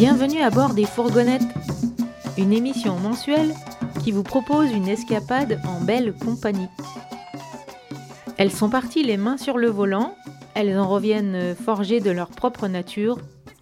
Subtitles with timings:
[0.00, 1.42] Bienvenue à bord des fourgonnettes,
[2.36, 3.52] une émission mensuelle
[4.04, 6.68] qui vous propose une escapade en belle compagnie.
[8.36, 10.14] Elles sont parties les mains sur le volant,
[10.54, 13.18] elles en reviennent forgées de leur propre nature,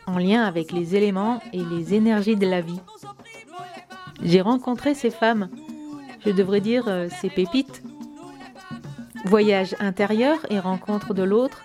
[0.06, 2.82] en lien avec les éléments et les énergies de la vie.
[4.22, 5.48] J'ai rencontré ces femmes,
[6.26, 7.82] je devrais dire euh, ces pépites.
[9.24, 11.64] Voyage intérieur et rencontre de l'autre,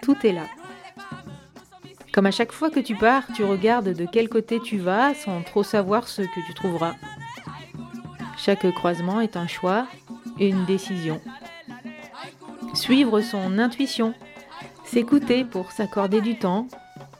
[0.00, 0.46] tout est là.
[2.16, 5.42] Comme à chaque fois que tu pars, tu regardes de quel côté tu vas sans
[5.42, 6.94] trop savoir ce que tu trouveras.
[8.38, 9.86] Chaque croisement est un choix
[10.38, 11.20] et une décision.
[12.72, 14.14] Suivre son intuition,
[14.86, 16.68] s'écouter pour s'accorder du temps,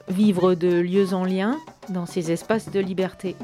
[0.07, 1.59] vivre de lieux en lien
[1.89, 3.35] dans ces espaces de liberté.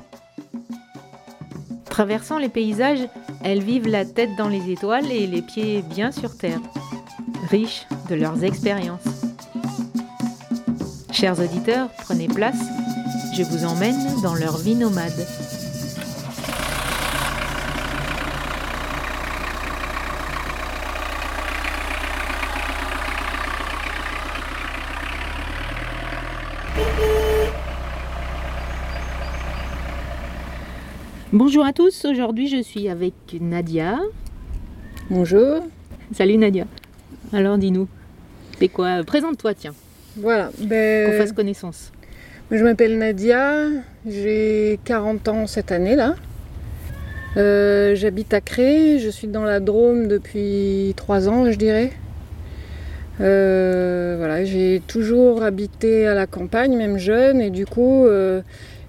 [1.86, 3.08] Traversant les paysages,
[3.44, 6.62] elles vivent la tête dans les étoiles et les pieds bien sur terre,
[7.52, 9.13] riches de leurs expériences.
[11.14, 12.60] Chers auditeurs, prenez place,
[13.38, 15.14] je vous emmène dans leur vie nomade.
[31.32, 34.00] Bonjour à tous, aujourd'hui je suis avec Nadia.
[35.10, 35.62] Bonjour.
[36.12, 36.66] Salut Nadia.
[37.32, 37.88] Alors dis-nous,
[38.60, 39.04] c'est quoi?
[39.04, 39.74] Présente-toi tiens,
[40.18, 40.52] Voilà.
[40.58, 41.92] qu'on Ben, fasse connaissance.
[42.52, 43.68] Je m'appelle Nadia,
[44.08, 46.16] j'ai 40 ans cette année là.
[47.36, 51.92] Euh, J'habite à Cré, je suis dans la Drôme depuis 3 ans, je dirais.
[53.22, 58.42] Euh, voilà, j'ai toujours habité à la campagne, même jeune, et du coup, euh,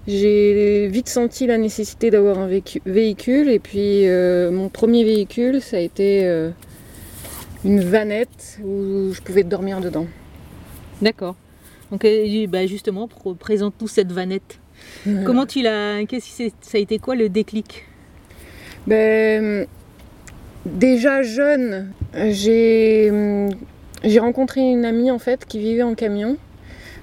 [0.07, 2.47] j'ai vite senti la nécessité d'avoir un
[2.85, 3.49] véhicule.
[3.49, 4.05] Et puis,
[4.51, 6.29] mon premier véhicule, ça a été
[7.63, 10.05] une vanette où je pouvais dormir dedans.
[11.01, 11.35] D'accord.
[11.91, 14.59] Donc euh, bah, justement, pr- présente-nous cette vanette.
[15.25, 17.85] Comment tu l'as Qu'est-ce que c'est- ça a été quoi le déclic?
[18.87, 19.65] Ben,
[20.65, 21.91] déjà jeune,
[22.29, 23.11] j'ai
[24.03, 26.37] j'ai rencontré une amie en fait qui vivait en camion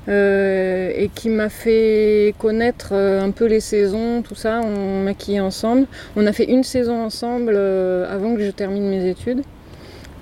[0.08, 4.60] euh, et qui m'a fait connaître euh, un peu les saisons, tout ça.
[4.62, 5.86] On maquillait ensemble.
[6.16, 9.42] On a fait une saison ensemble euh, avant que je termine mes études,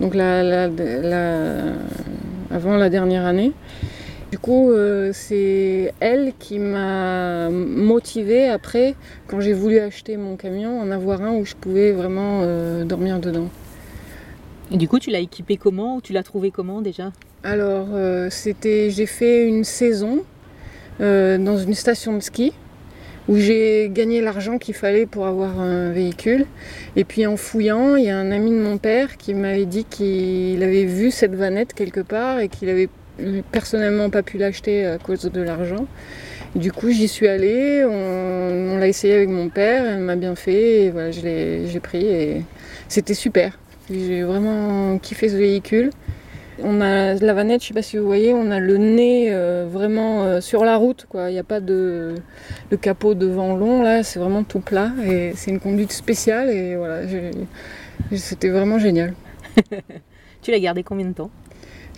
[0.01, 1.73] donc la, la- la-
[2.51, 3.53] avant la dernière année.
[4.31, 8.95] Du coup, euh, c'est elle qui m'a motivée après
[9.27, 13.19] quand j'ai voulu acheter mon camion, en avoir un où je pouvais vraiment euh, dormir
[13.19, 13.49] dedans.
[14.71, 17.11] Et du coup, tu l'as équipé comment ou tu l'as trouvé comment déjà?
[17.43, 20.23] Alors, euh, c'était, j'ai fait une saison
[21.01, 22.53] dans une station de ski
[23.31, 26.47] où j'ai gagné l'argent qu'il fallait pour avoir un véhicule.
[26.97, 29.85] Et puis en fouillant, il y a un ami de mon père qui m'avait dit
[29.85, 32.89] qu'il avait vu cette vanette quelque part et qu'il avait
[33.53, 35.87] personnellement pas pu l'acheter à cause de l'argent.
[36.57, 40.87] Du coup, j'y suis allée, on, l'a essayé avec mon père, elle m'a bien fait,
[40.87, 42.43] et voilà, je l'ai, pris et
[42.89, 43.57] c'était super.
[43.89, 45.91] J'ai vraiment kiffé ce véhicule.
[46.63, 49.67] On a la vanette, je sais pas si vous voyez, on a le nez euh,
[49.71, 51.31] vraiment euh, sur la route, quoi.
[51.31, 52.15] Il n'y a pas de,
[52.71, 56.77] de capot devant long, là, c'est vraiment tout plat et c'est une conduite spéciale et
[56.77, 57.03] voilà,
[58.15, 59.15] c'était vraiment génial.
[60.43, 61.31] Tu l'as gardé combien de temps?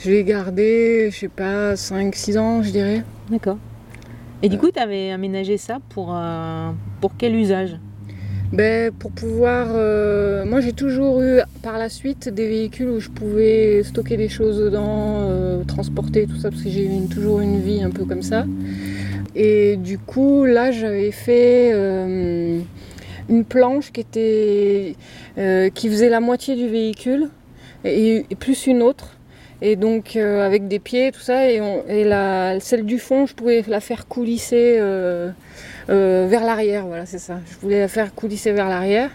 [0.00, 3.04] Je l'ai gardé, je sais pas, 5-6 ans, je dirais.
[3.30, 3.58] D'accord.
[4.42, 7.78] Et du coup, tu avais aménagé ça pour, euh, pour quel usage?
[8.52, 9.68] Ben, pour pouvoir.
[9.70, 14.28] euh, moi, j'ai toujours eu par la suite des véhicules où je pouvais stocker des
[14.28, 18.04] choses dedans, euh, transporter tout ça, parce que j'ai eu toujours une vie un peu
[18.04, 18.44] comme ça.
[19.34, 22.60] Et du coup, là, j'avais fait euh,
[23.30, 24.96] une planche qui était
[25.74, 27.30] qui faisait la moitié du véhicule
[27.86, 29.16] et, plus une autre.
[29.62, 33.80] Et donc avec des pieds, tout ça, et, la, celle du fond, je pouvais la
[33.80, 34.78] faire coulisser
[35.90, 37.38] euh, vers l'arrière, voilà, c'est ça.
[37.50, 39.10] Je voulais la faire coulisser vers l'arrière.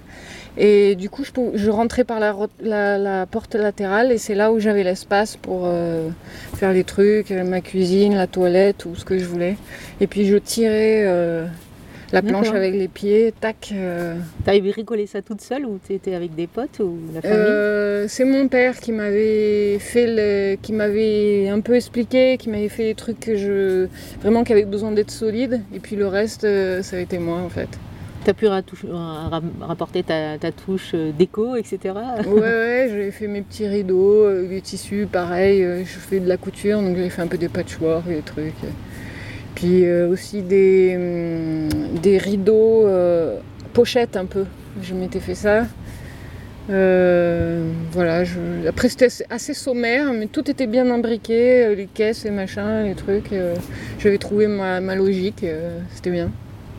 [0.59, 1.23] Et du coup,
[1.53, 6.09] je, rentrais par la, porte latérale et c'est là où j'avais l'espace pour euh,
[6.55, 9.55] faire les trucs, ma cuisine, la toilette ou ce que je voulais.
[10.01, 11.45] Et puis je tirais euh,
[12.13, 13.71] la planche avec les pieds, tac.
[13.73, 14.15] euh.
[14.45, 17.37] T'avais bricolé ça toute seule ou t'étais avec des potes ou la famille?
[17.37, 22.69] Euh, c'est mon père qui m'avait fait le, qui m'avait un peu expliqué, qui m'avait
[22.69, 23.87] fait les trucs que je
[24.21, 25.61] vraiment qui avaient besoin d'être solides.
[25.73, 27.69] Et puis le reste, euh, ça a été moi en fait.
[28.23, 28.47] T'as pu
[29.61, 31.79] rapporter ta, ta touche euh, déco, etc.
[32.25, 35.61] Ouais, ouais, j'avais fait mes petits rideaux, des tissus, pareil.
[35.61, 38.53] je fais de la couture, donc j'ai fait un peu des patchwork, des trucs.
[39.57, 43.39] Puis euh, aussi des, hum, des rideaux euh,
[43.73, 44.45] pochettes un peu.
[44.81, 45.65] Je m'étais fait ça.
[46.69, 48.67] voilà, je...
[48.67, 53.31] après c'était assez sommaire, mais tout était bien imbriqué, les caisses, les machins, les trucs.
[53.99, 55.45] J'avais trouvé ma, ma logique,
[55.95, 56.29] c'était bien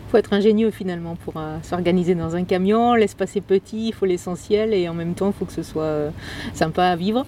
[0.09, 2.95] faut être ingénieux finalement pour euh, s'organiser dans un camion.
[2.95, 5.83] L'espace est petit, il faut l'essentiel et en même temps, il faut que ce soit
[5.83, 6.11] euh,
[6.55, 7.27] sympa à vivre.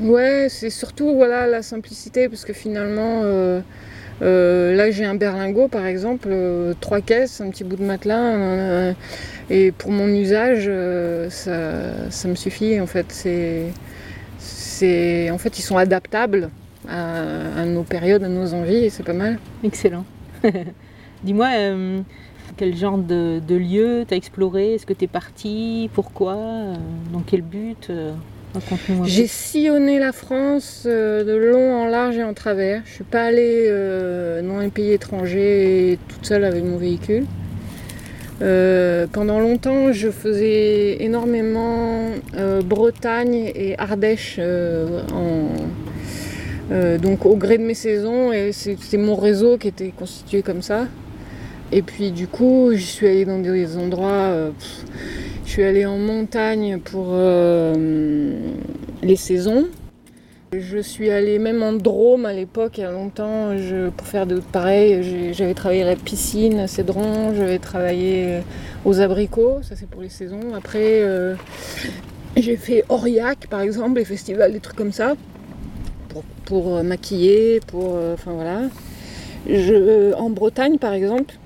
[0.00, 3.60] Ouais, c'est surtout voilà la simplicité parce que finalement, euh,
[4.20, 6.28] là j'ai un berlingot par exemple,
[6.80, 8.94] trois caisses, un petit bout de matelas
[9.50, 10.70] et pour mon usage,
[11.30, 13.06] ça, me suffit en fait.
[14.38, 16.50] C'est, en fait, ils sont adaptables
[16.88, 19.38] à, nos périodes, à nos envies et c'est pas mal.
[19.64, 20.04] Excellent.
[21.24, 22.00] Dis-moi, euh,
[22.56, 24.74] quel genre de, lieu t'as exploré?
[24.74, 25.90] Est-ce que t'es parti?
[25.94, 26.34] Pourquoi?
[26.34, 26.74] Euh,
[27.12, 28.12] Dans quel but euh,
[29.04, 32.82] J'ai sillonné la France de long en large et en travers.
[32.86, 33.68] Je suis pas allée
[34.42, 37.24] dans un pays étranger toute seule avec mon véhicule.
[39.12, 42.10] pendant longtemps, je faisais énormément
[42.64, 44.40] Bretagne et Ardèche
[46.70, 48.52] donc au gré de mes saisons et
[48.94, 50.86] mon réseau qui était constitué comme ça.
[51.70, 54.10] Et puis du coup, je suis allée dans des endroits.
[54.10, 54.50] Euh,
[55.48, 58.52] je suis allée en montagne pour euh,
[59.02, 59.66] les saisons.
[60.52, 63.56] Je suis allée même en Drôme à l'époque, il y a longtemps,
[63.96, 65.32] pour faire de pareil.
[65.32, 68.40] J'avais travaillé à la piscine à Cédron, j'avais travaillé
[68.84, 70.54] aux abricots, ça c'est pour les saisons.
[70.54, 71.34] Après, euh,
[72.36, 75.14] j'ai fait Aurillac par exemple, les festivals, des trucs comme ça,
[76.44, 77.96] pour, maquiller, pour.
[78.12, 78.68] Enfin voilà.
[80.18, 81.36] En Bretagne par exemple,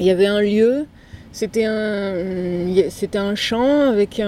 [0.00, 0.86] il y avait un lieu,
[1.32, 2.14] c'était un,
[2.90, 4.20] c'était un champ avec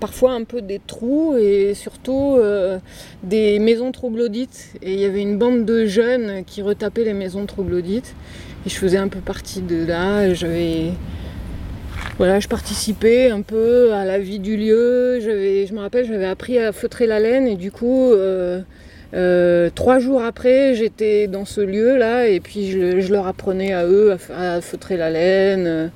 [0.00, 2.78] parfois un peu des trous et surtout euh,
[3.22, 4.74] des maisons troglodytes.
[4.82, 8.14] Et il y avait une bande de jeunes qui retapaient les maisons troglodytes.
[8.66, 10.26] Et je faisais un peu partie de là.
[12.18, 15.20] Voilà, je participais un peu à la vie du lieu.
[15.20, 18.12] je me rappelle, j'avais appris à feutrer la laine et du coup.
[18.12, 18.60] Euh,
[19.14, 24.14] euh, trois jours après, j'étais dans ce lieu-là et puis je, leur apprenais à eux
[24.34, 25.90] à, feutrer la laine.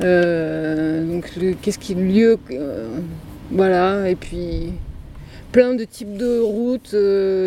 [0.00, 1.30] Euh, donc,
[1.60, 2.98] qu'est-ce qui lieu euh,
[3.50, 4.72] Voilà, et puis
[5.52, 6.94] plein de types de routes,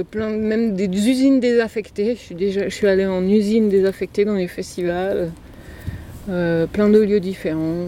[0.09, 2.15] plein même des usines désaffectées.
[2.15, 5.31] Je suis déjà, je allée en usine désaffectée dans les festivals,
[6.25, 7.88] plein de lieux différents.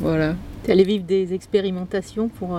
[0.00, 0.34] Voilà.
[0.64, 2.58] Tu allé vivre des expérimentations pour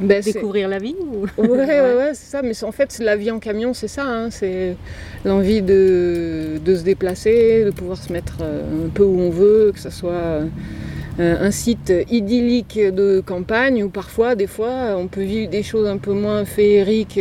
[0.00, 2.42] ben, découvrir la vie Ouais, ouais, ouais, c'est ça.
[2.42, 4.04] Mais en fait, la vie en camion, c'est ça.
[4.04, 4.30] Hein.
[4.30, 4.76] C'est
[5.24, 9.80] l'envie de, se déplacer, de pouvoir se mettre euh, un peu où on veut, que
[9.80, 10.46] ce soit euh,
[11.18, 15.98] un site idyllique de campagne ou parfois, des fois, on peut vivre des choses un
[15.98, 17.20] peu moins féeriques.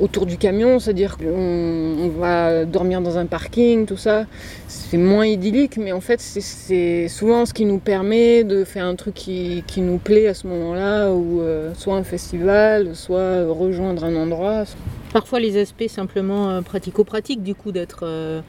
[0.00, 4.26] Autour du camion, c'est-à-dire qu'on va dormir dans un parking, tout ça.
[4.68, 8.94] C'est moins idyllique, mais en fait, c'est souvent ce qui nous permet de faire un
[8.94, 14.14] truc qui, nous plaît à ce moment-là, ou euh, soit un festival, soit rejoindre un
[14.16, 14.64] endroit.
[15.12, 18.00] Parfois, les aspects simplement euh, pratico-pratiques, du coup, d'être.
[18.02, 18.40] Euh,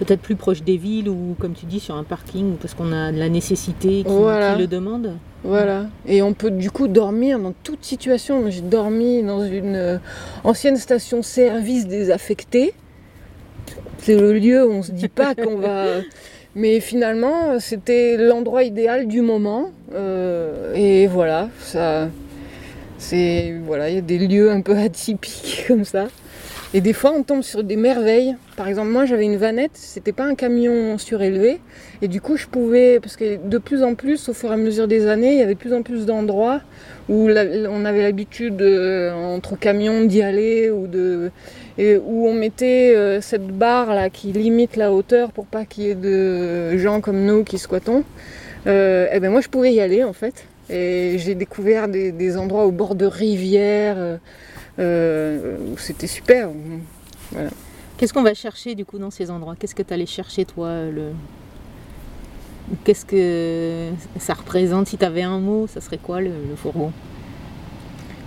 [0.00, 3.12] peut-être plus proche des villes ou comme tu dis sur un parking parce qu'on a
[3.12, 5.16] de la nécessité qui, le demande.
[5.44, 5.86] Voilà.
[6.06, 8.50] Et on peut du coup dormir dans toute situation.
[8.50, 9.98] J'ai dormi dans une euh,
[10.42, 12.72] ancienne station-service désaffectée.
[13.98, 15.84] C'est le lieu où on se dit pas qu'on va.
[16.54, 19.70] Mais finalement, c'était l'endroit idéal du moment.
[19.94, 22.08] Euh, et voilà, ça.
[22.98, 23.54] C'est.
[23.64, 26.08] Voilà, il y a des lieux un peu atypiques comme ça.
[26.72, 28.36] Et des fois, on tombe sur des merveilles.
[28.56, 31.58] Par exemple, moi, j'avais une vanette, c'était pas un camion surélevé.
[32.00, 34.56] Et du coup, je pouvais, parce que de plus en plus, au fur et à
[34.56, 36.60] mesure des années, il y avait de plus en plus d'endroits
[37.08, 41.32] où on avait l'habitude, euh, entre camions, d'y aller, ou de,
[41.76, 45.84] et où on mettait euh, cette barre là qui limite la hauteur pour pas qu'il
[45.84, 48.04] y ait de gens comme nous qui squattons.
[48.68, 50.44] Euh, et ben moi, je pouvais y aller en fait.
[50.72, 54.20] Et j'ai découvert des, endroits au bord de rivières
[55.76, 56.48] c'était super.
[58.00, 59.56] Qu'est-ce qu'on va chercher du coup dans ces endroits?
[59.58, 61.12] Qu'est-ce que tu allais chercher toi le...
[62.82, 64.86] Qu'est-ce que ça représente?
[64.86, 66.92] Si tu avais un mot, ça serait quoi le, fourgon?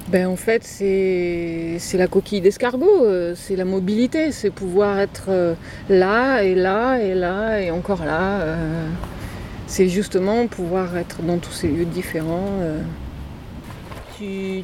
[0.10, 5.56] Ben, en fait, c'est la coquille d'escargot, euh, c'est la mobilité, c'est pouvoir être euh,
[5.90, 8.46] là et là et là et encore là.
[9.66, 12.60] c'est justement pouvoir être dans tous ces lieux différents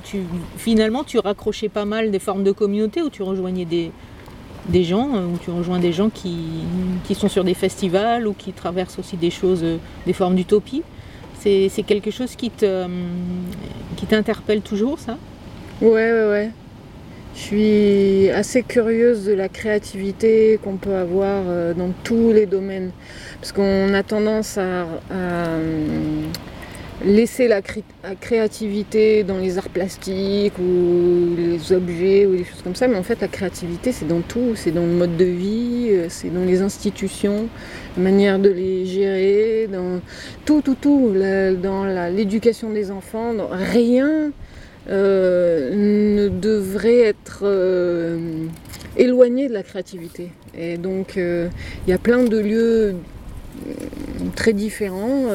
[0.03, 0.19] tu,
[0.57, 3.91] finalement, tu raccrochais pas mal des formes de communauté où tu rejoignais des,
[4.69, 6.37] des gens, euh, où tu rejoins des gens qui,
[7.05, 10.83] qui, sont sur des festivals ou qui traversent aussi des choses, euh, des formes d'utopie?
[11.39, 12.87] C'est, quelque chose qui, te, euh,
[13.95, 15.17] qui t'interpelle toujours, ça?
[15.81, 16.51] Ouais, ouais, ouais.
[17.33, 21.43] Je suis assez curieuse de la créativité qu'on peut avoir
[21.75, 22.91] dans tous les domaines.
[23.39, 24.87] Parce qu'on a tendance à
[27.05, 27.61] laisser la,
[28.19, 33.03] créativité dans les arts plastiques ou les objets ou des choses comme ça, mais en
[33.03, 36.43] fait la créativité c'est dans tout, c'est dans le mode de vie, euh, c'est dans
[36.43, 37.47] les institutions,
[37.95, 40.01] la manière de les gérer, dans
[40.45, 41.13] tout, tout, tout,
[41.61, 44.31] dans l'éducation des enfants, rien
[44.89, 48.45] euh, ne devrait être euh,
[48.97, 50.31] éloigné de la créativité.
[50.57, 51.49] Et donc il
[51.87, 52.95] y a plein de lieux
[54.35, 55.27] très différents.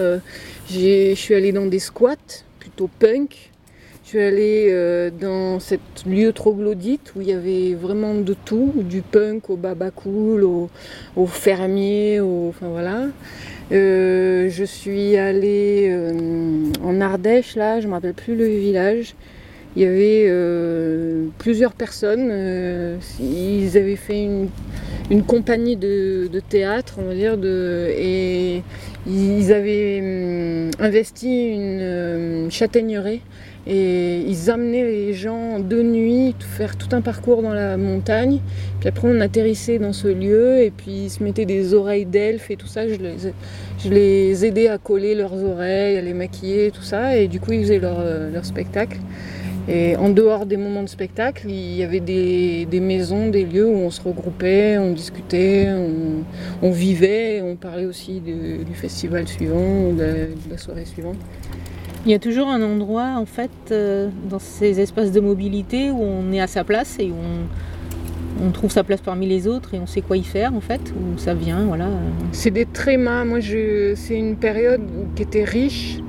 [0.71, 2.16] Je suis allée dans des squats,
[2.59, 3.50] plutôt punk.
[4.02, 8.73] Je suis allée euh, dans cet lieu troglodyte où il y avait vraiment de tout,
[8.76, 13.09] du punk au baba cool, au, fermier, enfin voilà.
[13.73, 19.14] Euh, je suis allée euh, en Ardèche, là, je ne me rappelle plus le village.
[19.76, 20.30] Il y avait
[21.38, 22.33] plusieurs personnes.
[23.18, 24.49] ils avaient fait une,
[25.11, 28.62] une compagnie de, théâtre, on va dire, de, et
[29.06, 33.20] ils avaient hum, investi une hum, châtaigneraie
[33.66, 38.40] et ils amenaient les gens de nuit faire tout un parcours dans la montagne.
[38.80, 42.50] Puis après on atterrissait dans ce lieu et puis ils se mettaient des oreilles d'elfes
[42.50, 42.82] et tout ça.
[42.88, 47.16] Je les, aidais à coller leurs oreilles, à les maquiller, tout ça.
[47.16, 48.99] Et du coup ils faisaient leur, euh, leur spectacle.
[49.68, 53.76] Et en dehors des moments de spectacle, il y avait des, maisons, des lieux où
[53.76, 55.68] on se regroupait, on discutait,
[56.62, 61.16] on, vivait, on parlait aussi du festival suivant, de, de, la soirée suivante.
[62.06, 66.02] Il y a toujours un endroit, en fait, euh, dans ces espaces de mobilité où
[66.02, 67.14] on est à sa place et où
[68.44, 70.83] on, trouve sa place parmi les autres et on sait quoi y faire, en fait,
[70.94, 71.88] où ça vient, voilà.
[72.33, 73.25] C'est des trémas.
[73.25, 74.83] Moi, c'est une période
[75.16, 76.00] qui était riche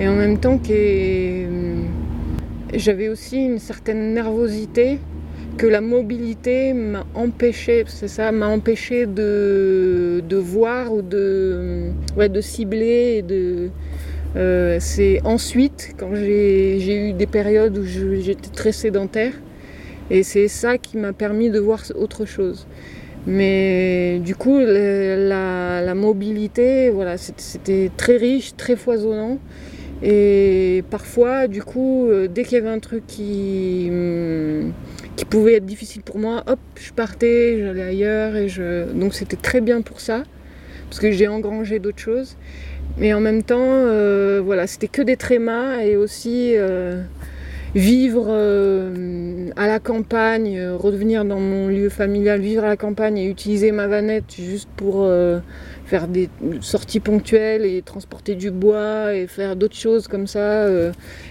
[0.00, 1.46] et en même temps qui est
[2.76, 4.98] j'avais aussi une certaine nervosité
[5.56, 13.22] que la mobilité m'a empêché, c'est ça, m'a empêché de, voir ou de, de cibler.
[13.22, 13.70] de,
[14.36, 19.32] euh, c'est ensuite, quand j'ai eu des périodes où j'étais très sédentaire,
[20.10, 22.66] et c'est ça qui m'a permis de voir autre chose.
[23.26, 29.38] Mais du coup, la, la mobilité, voilà, c'était très riche, très foisonnant.
[30.02, 34.72] Et parfois, du coup, euh, dès qu'il y avait un truc qui, hum,
[35.16, 38.36] qui pouvait être difficile pour moi, hop, je partais, j'allais ailleurs.
[38.36, 38.92] Et je...
[38.92, 40.24] Donc c'était très bien pour ça,
[40.88, 42.36] parce que j'ai engrangé d'autres choses.
[42.98, 47.02] Mais en même temps, euh, voilà, c'était que des trémas et aussi euh,
[47.74, 48.30] vivre
[49.56, 53.86] à la campagne, revenir dans mon lieu familial, vivre à la campagne et utiliser ma
[53.86, 55.08] vanette juste pour
[55.94, 56.28] faire des
[56.60, 60.90] sorties ponctuelles et transporter du bois et faire d'autres choses comme ça euh,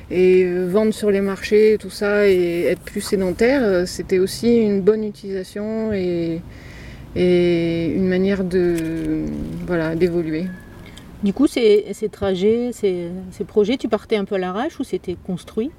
[0.10, 4.80] et vendre sur les marchés tout ça et être plus sédentaire, euh, c'était aussi une
[4.80, 6.40] bonne utilisation et,
[7.18, 9.26] et une manière de
[9.68, 10.46] voilà d'évoluer.
[11.26, 14.86] Du coup, ces, ces trajets, ces, ces, projets, tu partais un peu à l'arrache ou
[14.86, 15.72] c'était construit?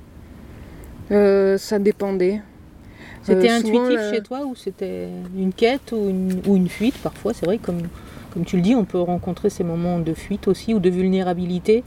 [1.11, 2.43] Euh, Ça dépendait.
[3.23, 6.99] C'était intuitif chez toi ou c'était une quête ou une, ou une fuite?
[6.99, 7.81] Parfois C'est vrai comme
[8.35, 11.85] comme tu le dis, on peut rencontrer ces moments de fuite aussi ou de vulnérabilité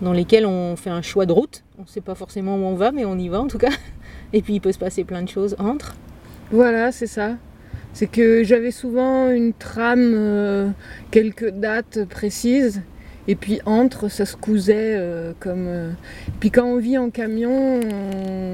[0.00, 1.64] dans lesquels on fait un choix de route.
[1.78, 3.70] On ne sait pas forcément où on va, mais on y va en tout cas.
[4.32, 5.94] Et puis il peut se passer plein de choses entre.
[6.50, 7.36] Voilà, c'est ça.
[7.92, 10.70] C'est que j'avais souvent une trame, euh,
[11.10, 12.82] quelques dates précises,
[13.28, 15.66] et puis entre, ça se cousait euh, comme.
[15.66, 15.90] Euh,
[16.38, 17.80] puis quand on vit en camion,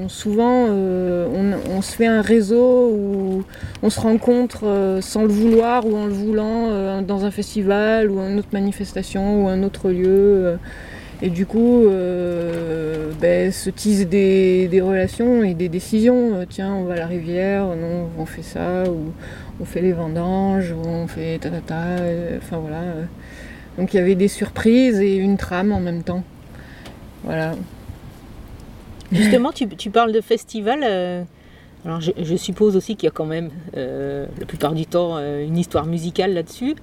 [0.07, 1.27] souvent euh,
[1.69, 3.43] on, se fait un réseau où
[3.83, 8.39] on se rencontre sans le vouloir ou en le voulant dans un festival ou une
[8.39, 10.57] autre manifestation ou un autre lieu.
[11.21, 11.83] et du coup,
[13.21, 16.45] ben, se tisent des, des, relations et des décisions.
[16.49, 19.11] Tiens, on va à la rivière, non, on fait ça, ou
[19.61, 21.85] on fait les vendanges, ou on fait ta ta ta.
[22.37, 22.81] Enfin voilà.
[23.77, 26.23] Donc il y avait des surprises et une trame en même temps.
[27.23, 27.55] Voilà.
[29.11, 30.81] Justement, tu, parles de festival.
[30.83, 31.23] Euh,
[31.85, 35.45] alors je, suppose aussi qu'il y a quand même, euh, la plupart du temps, euh,
[35.45, 36.75] une histoire musicale là-dessus.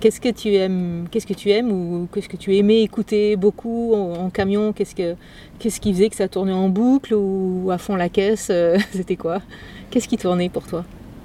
[0.00, 3.94] qu'est-ce que tu aimes, qu'est-ce que tu aimes ou qu'est-ce que tu aimais écouter beaucoup
[3.94, 4.72] en, camion?
[4.72, 5.16] Qu'est-ce que,
[5.58, 8.50] qu'est-ce qui faisait que ça tournait en boucle ou à fond la caisse
[8.92, 9.42] C'était quoi?
[9.90, 10.84] Qu'est-ce qui tournait pour toi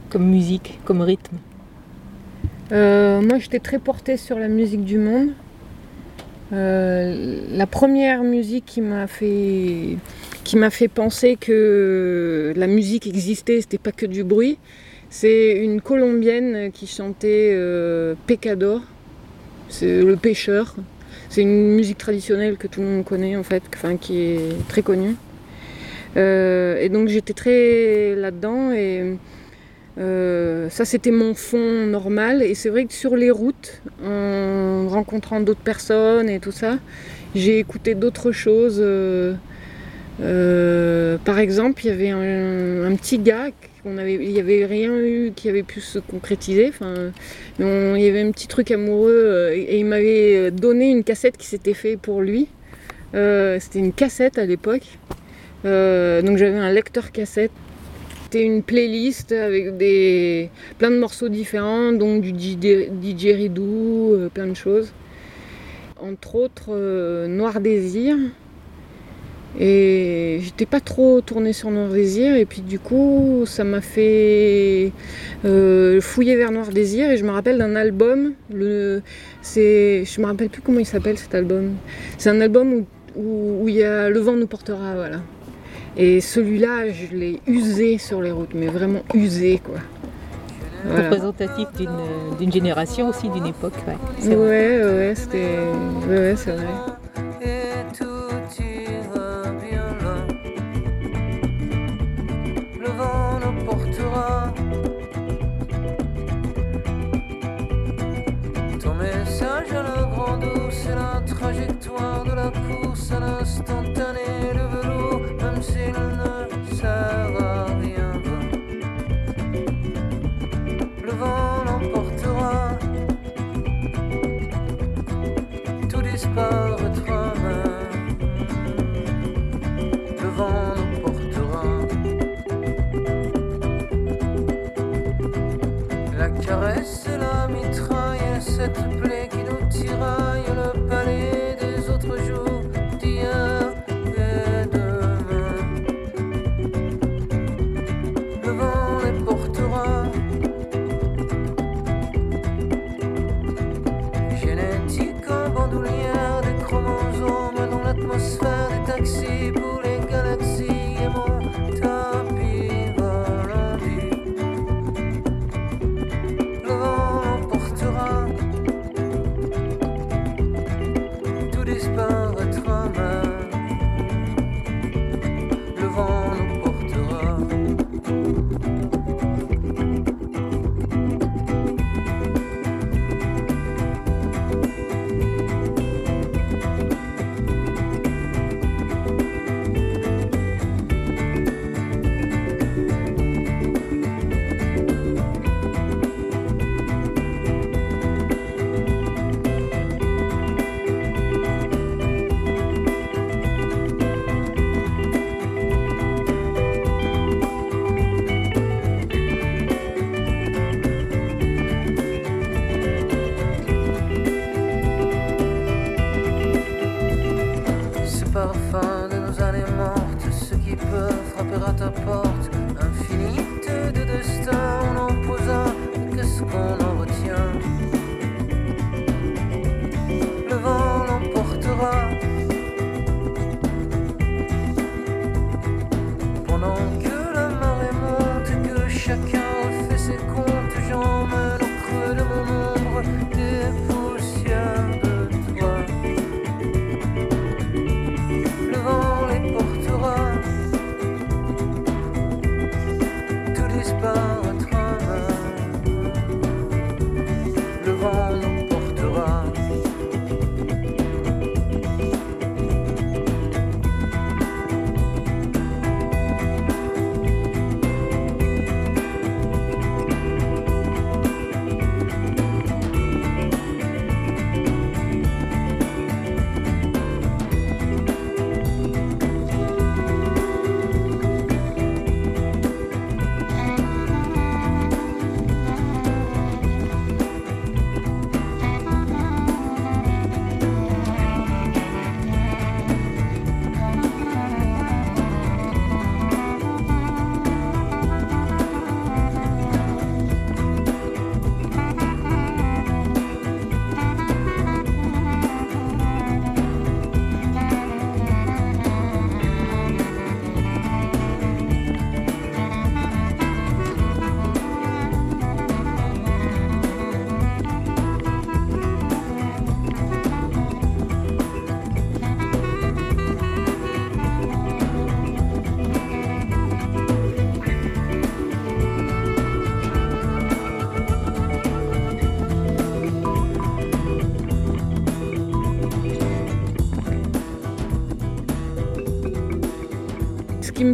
[0.10, 1.38] comme musique, comme rythme?
[2.72, 5.32] Euh, moi, j'étais très portée sur la musique du monde.
[6.54, 9.98] Euh, la première musique qui m'a fait
[10.44, 14.58] qui m'a fait penser que la musique existait, c'était pas que du bruit.
[15.10, 18.82] C'est une colombienne qui chantait euh, Pecador,
[19.70, 20.75] c'est le pêcheur.
[21.30, 24.82] C'est une musique traditionnelle que tout le monde connaît en fait, enfin qui est très
[24.82, 25.16] connue.
[26.16, 29.18] et donc j'étais très là-dedans et
[29.98, 32.41] euh, ça, c'était mon fond normal.
[32.43, 36.77] Et c'est vrai que sur les routes, en rencontrant d'autres personnes et tout ça,
[37.36, 38.79] j'ai écouté d'autres choses.
[38.79, 39.33] Euh,
[40.21, 43.50] euh, par exemple, il y avait un, petit gars,
[43.86, 46.69] on avait, il n'y avait rien eu qui avait pu se concrétiser.
[46.69, 47.12] Enfin,
[47.60, 51.74] il y avait un petit truc amoureux et, il m'avait donné une cassette qui s'était
[51.74, 52.48] fait pour lui.
[53.13, 54.86] C'était une cassette à l'époque.
[55.63, 57.51] donc j'avais un lecteur cassette
[58.32, 64.54] c'était une playlist avec des, plein de morceaux différents, donc du didgeridoo, euh, plein de
[64.54, 64.94] choses.
[66.00, 68.16] Entre autres, euh, Noir Désir.
[69.60, 74.94] Et j'étais pas trop tournée sur Noir Désir, et puis du coup, ça m'a fait
[75.44, 77.12] euh, fouiller vers Noir Désir.
[77.12, 79.02] Et je me rappelle d'un album, le,
[79.42, 81.72] c'est, je me rappelle plus comment il s'appelle cet album.
[82.18, 82.86] C'est un album
[83.18, 85.20] où, où il y a Le vent nous portera, voilà.
[85.98, 89.79] Et celui-là, je l'ai usé sur les routes, mais vraiment usé quoi.
[90.89, 91.67] Représentatif
[92.39, 93.74] d'une génération aussi, d'une époque.
[93.86, 95.60] Ouais, ouais, ouais, c'était.
[96.07, 96.65] Ouais, ouais, c'est vrai.
[108.79, 114.19] Ton message à la grande c'est la trajectoire de la course à l'instantané,
[115.93, 116.31] s'il ne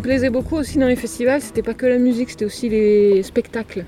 [0.07, 3.83] plaisait beaucoup aussi dans les festivals, c'était pas que la musique, c'était aussi les spectacles.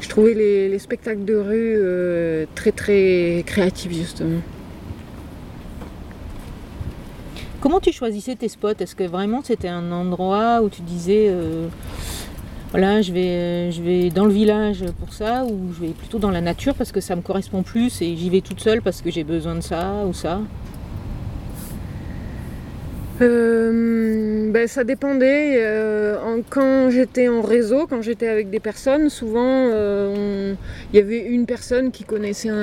[0.00, 4.38] Je trouvais les, les spectacles de rue euh, très très créatifs justement.
[7.60, 8.78] Comment tu choisissais tes spots?
[8.78, 11.66] Est-ce que vraiment c'était un endroit où tu disais euh,
[12.70, 16.30] voilà, je vais, je vais dans le village pour ça ou je vais plutôt dans
[16.30, 19.10] la nature parce que ça me correspond plus et j'y vais toute seule parce que
[19.10, 20.40] j'ai besoin de ça ou ça?
[23.20, 25.56] Euh, ben, ça dépendait.
[25.62, 30.54] Euh, en- quand j'étais en réseau, quand j'étais avec des personnes, souvent euh,
[30.92, 32.56] il y avait une personne qui connaissait un,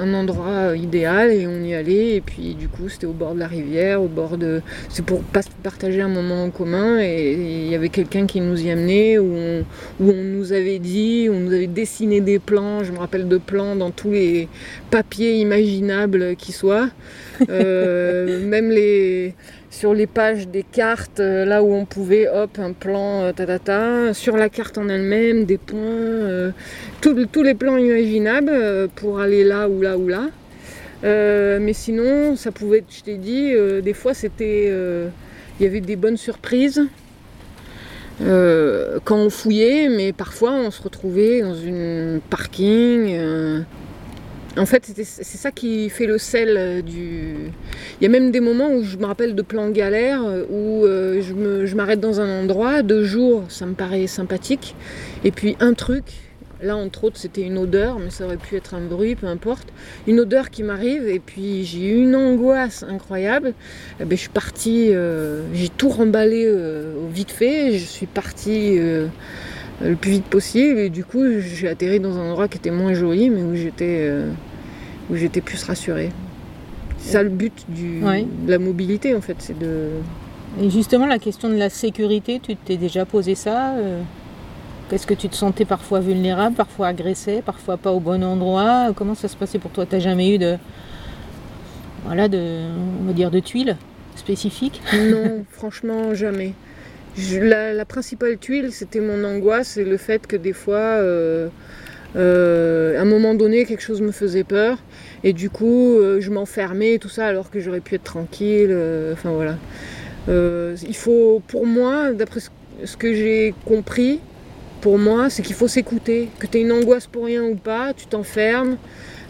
[0.00, 2.16] un endroit idéal et on y allait.
[2.16, 4.62] Et puis du coup, c'était au bord de la rivière, au bord de.
[4.88, 5.22] C'est pour
[5.62, 6.98] partager un moment en commun.
[7.00, 9.64] Et il y avait quelqu'un qui nous y amenait où on,
[10.00, 12.82] où on nous avait dit, on nous avait dessiné des plans.
[12.82, 14.48] Je me rappelle de plans dans tous les
[14.90, 16.88] papiers imaginables qui soient.
[17.50, 19.34] Euh, même les
[19.74, 23.58] sur les pages des cartes, euh, là où on pouvait, hop, un plan, euh, ta,
[23.58, 26.52] ta, sur la carte en elle-même, des points, euh,
[27.00, 30.30] tous- les plans imaginables pour aller là ou là ou là.
[31.02, 34.72] Mais sinon, ça pouvait être, je t'ai dit, des fois c'était,
[35.58, 36.82] il y avait des bonnes surprises
[38.20, 43.18] quand on fouillait, mais parfois on se retrouvait dans une parking.
[44.56, 47.50] En fait, c'est ça qui fait le sel euh, du.
[48.00, 50.84] Il y a même des moments où je me rappelle de plans galères euh, où
[50.84, 54.76] euh, je m'arrête dans un endroit, deux jours, ça me paraît sympathique,
[55.24, 56.04] et puis un truc.
[56.62, 59.68] Là, entre autres, c'était une odeur, mais ça aurait pu être un bruit, peu importe.
[60.06, 63.52] Une odeur qui m'arrive, et puis j'ai eu une angoisse incroyable.
[64.00, 64.92] Eh ben, je suis partie,
[65.52, 66.50] j'ai tout remballé
[67.12, 68.78] vite fait, je suis partie
[69.82, 72.94] le plus vite possible, et du coup, j'ai atterri dans un endroit qui était moins
[72.94, 74.30] joli, mais où j'étais euh,
[75.10, 76.10] où j'étais plus rassurée.
[76.98, 78.24] C'est ça le but du, Ouais.
[78.46, 79.88] de la mobilité, en fait, c'est de.
[80.62, 84.00] Et justement, la question de la sécurité, tu t'es déjà posé ça euh,
[84.88, 88.92] Qu'est-ce que tu te sentais parfois vulnérable, parfois agressé, parfois pas au bon endroit?
[88.94, 89.86] Comment ça se passait pour toi?
[89.86, 90.56] T'as jamais eu de.
[92.04, 92.38] Voilà, de.
[93.00, 93.76] On va dire de tuiles
[94.14, 94.80] spécifiques?
[94.94, 96.52] Non, franchement, jamais.
[97.16, 101.48] La, principale tuile, c'était mon angoisse et le fait que des fois, euh,
[102.16, 104.78] euh, à un moment donné, quelque chose me faisait peur
[105.22, 108.76] et du coup, euh, je m'enfermais et tout ça alors que j'aurais pu être tranquille.
[109.12, 109.56] Enfin voilà.
[110.28, 112.40] Il faut, pour moi, d'après
[112.84, 114.18] ce, que j'ai compris,
[114.80, 116.30] pour moi, c'est qu'il faut s'écouter.
[116.40, 118.76] Que tu aies une angoisse pour rien ou pas, tu t'enfermes,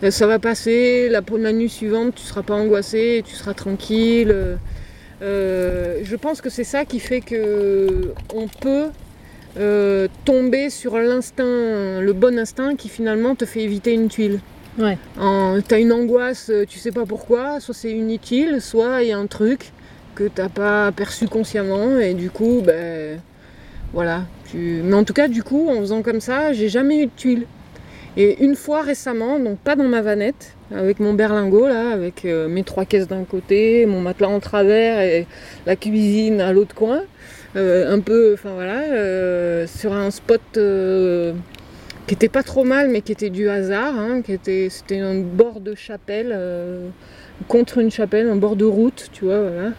[0.09, 1.11] ça va passer.
[1.11, 4.35] La, la nuit suivante, tu seras pas angoissé, tu seras tranquille.
[5.25, 8.89] Euh, je pense que c'est ça qui fait que on peut
[9.59, 14.41] euh, tomber sur l'instinct, le bon instinct qui finalement te fait éviter une tuile.
[14.79, 14.99] Ouais.
[15.69, 19.19] T'as une angoisse, euh, tu sais pas pourquoi, soit c'est inutile, soit il y a
[19.19, 19.73] un truc
[20.15, 23.21] que t'as pas perçu consciemment et du coup, ben
[23.93, 24.25] voilà.
[24.51, 24.83] Tu...
[24.85, 27.47] Mais en tout cas, du coup, en faisant comme ça, j'ai jamais eu de tuile.
[28.17, 32.47] Et une fois récemment, donc pas dans ma vanette, avec mon berlingot là, avec euh,
[32.49, 35.27] mes trois caisses d'un côté, mon matelas en travers et
[35.67, 37.03] la cuisine à l'autre coin,
[37.57, 40.41] euh, un peu, enfin voilà, euh, sur un spot
[42.07, 45.17] qui était pas trop mal, mais qui était du hasard, hein, qui était, c'était un
[45.17, 46.39] bord de chapelle,
[47.49, 49.71] contre une chapelle, un bord de route, tu vois, voilà.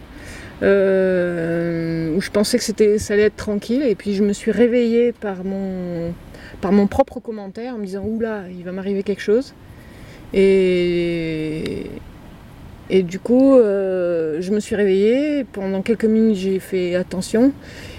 [0.62, 5.44] Où je pensais que ça allait être tranquille, et puis je me suis réveillée par
[5.44, 6.12] mon,
[6.60, 9.54] par mon propre commentaire en me disant oula, il va m'arriver quelque chose.
[10.32, 11.86] Et,
[12.90, 15.44] et du coup, euh, je me suis réveillée.
[15.44, 17.52] Pendant quelques minutes, j'ai fait attention.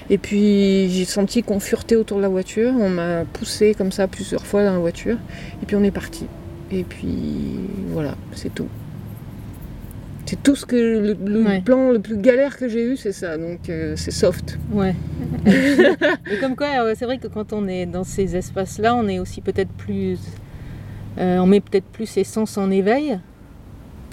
[0.10, 2.74] Et puis, j'ai senti qu'on furetait autour de la voiture.
[2.80, 5.18] On m'a poussé comme ça plusieurs fois dans la voiture.
[5.62, 6.26] Et puis, on est parti.
[6.72, 8.68] Et puis, voilà, c'est tout.
[10.30, 11.62] C'est tout ce que le, le Ouais.
[11.62, 13.38] plan le plus galère que j'ai eu, c'est ça.
[13.38, 14.58] Donc, euh, c'est soft.
[14.74, 14.94] Ouais.
[15.46, 19.20] Et comme quoi, euh, c'est vrai que quand on est dans ces espaces-là, on est
[19.20, 20.20] aussi peut-être plus.
[21.18, 23.20] euh, on met peut-être plus ses sens en éveil.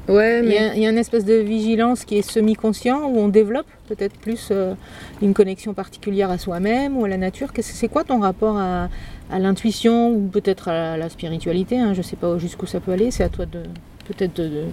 [0.09, 0.59] Ouais, Il y, mais.
[0.59, 4.17] a, il y a une espèce de vigilance qui est semi-conscient où on développe peut-être
[4.19, 4.75] plus euh,
[5.23, 7.49] une connexion particulière à soi-même ou à la nature.
[7.59, 8.89] C'est quoi ton rapport à,
[9.31, 11.95] à l'intuition ou peut-être à la spiritualité hein?
[11.95, 13.11] Je sais pas jusqu'où ça peut aller.
[13.11, 13.61] C'est à toi de
[14.07, 14.65] peut-être de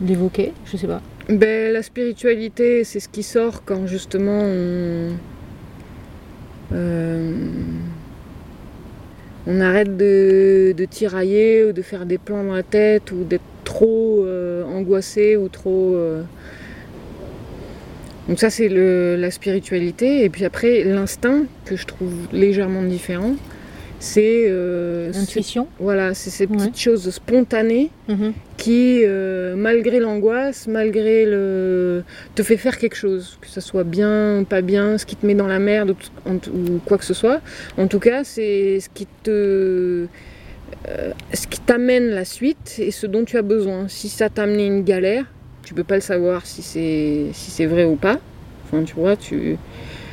[0.00, 0.52] l'évoquer.
[0.64, 1.00] Je sais pas.
[1.28, 5.10] Ben, la spiritualité, c'est ce qui sort quand justement on,
[6.72, 7.32] euh,
[9.46, 13.42] on arrête de, de tirailler ou de faire des plans dans la tête ou d'être
[13.64, 15.94] trop euh, angoissé ou trop.
[15.94, 16.22] euh.
[18.28, 20.24] Donc, ça, c'est la spiritualité.
[20.24, 23.34] Et puis après, l'instinct, que je trouve légèrement différent,
[24.02, 26.56] C'est euh, c'est- Intuition voilà, c'est ces Ouais.
[26.56, 28.32] petites choses spontanées Mhm.
[28.56, 32.02] qui, euh, malgré l'angoisse, malgré le,
[32.34, 35.26] te fait faire quelque chose, que ce soit bien ou pas bien, ce qui te
[35.26, 35.94] met dans la merde
[36.26, 37.42] ou, quoi que ce soit.
[37.76, 40.06] En tout cas, c'est ce qui te,
[40.88, 43.86] euh, ce qui t'amène la suite et ce dont tu as besoin.
[43.88, 45.24] Si ça t'a amené une galère,
[45.62, 48.18] tu peux pas le savoir si c'est si c'est vrai ou pas.
[48.64, 49.56] Enfin, tu vois, tu,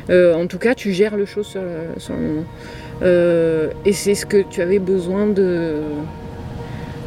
[0.10, 2.43] euh, en tout cas, tu gères le chose sur, le- sur le moment.
[3.03, 5.83] Euh, et c'est ce que tu avais besoin de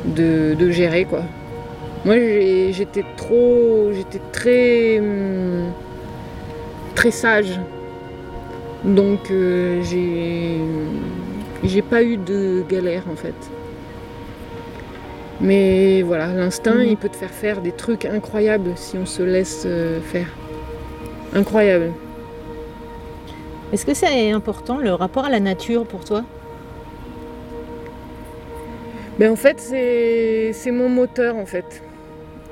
[0.04, 1.24] de, de gérer quoi.
[2.04, 2.16] Moi
[2.72, 5.74] j'étais trop, j'étais très hum,
[6.94, 7.60] très sage,
[8.84, 10.58] donc euh, j'ai
[11.64, 13.52] j'ai pas eu de galère en fait.
[15.40, 16.84] Mais voilà, l'instinct Mhm.
[16.84, 20.38] il peut te faire faire des trucs incroyables si on se laisse euh, faire.
[21.32, 21.94] Incroyable.
[23.72, 26.24] Est-ce que c'est important le rapport à la nature pour toi?
[29.18, 31.82] Ben en fait, c'est mon moteur en fait.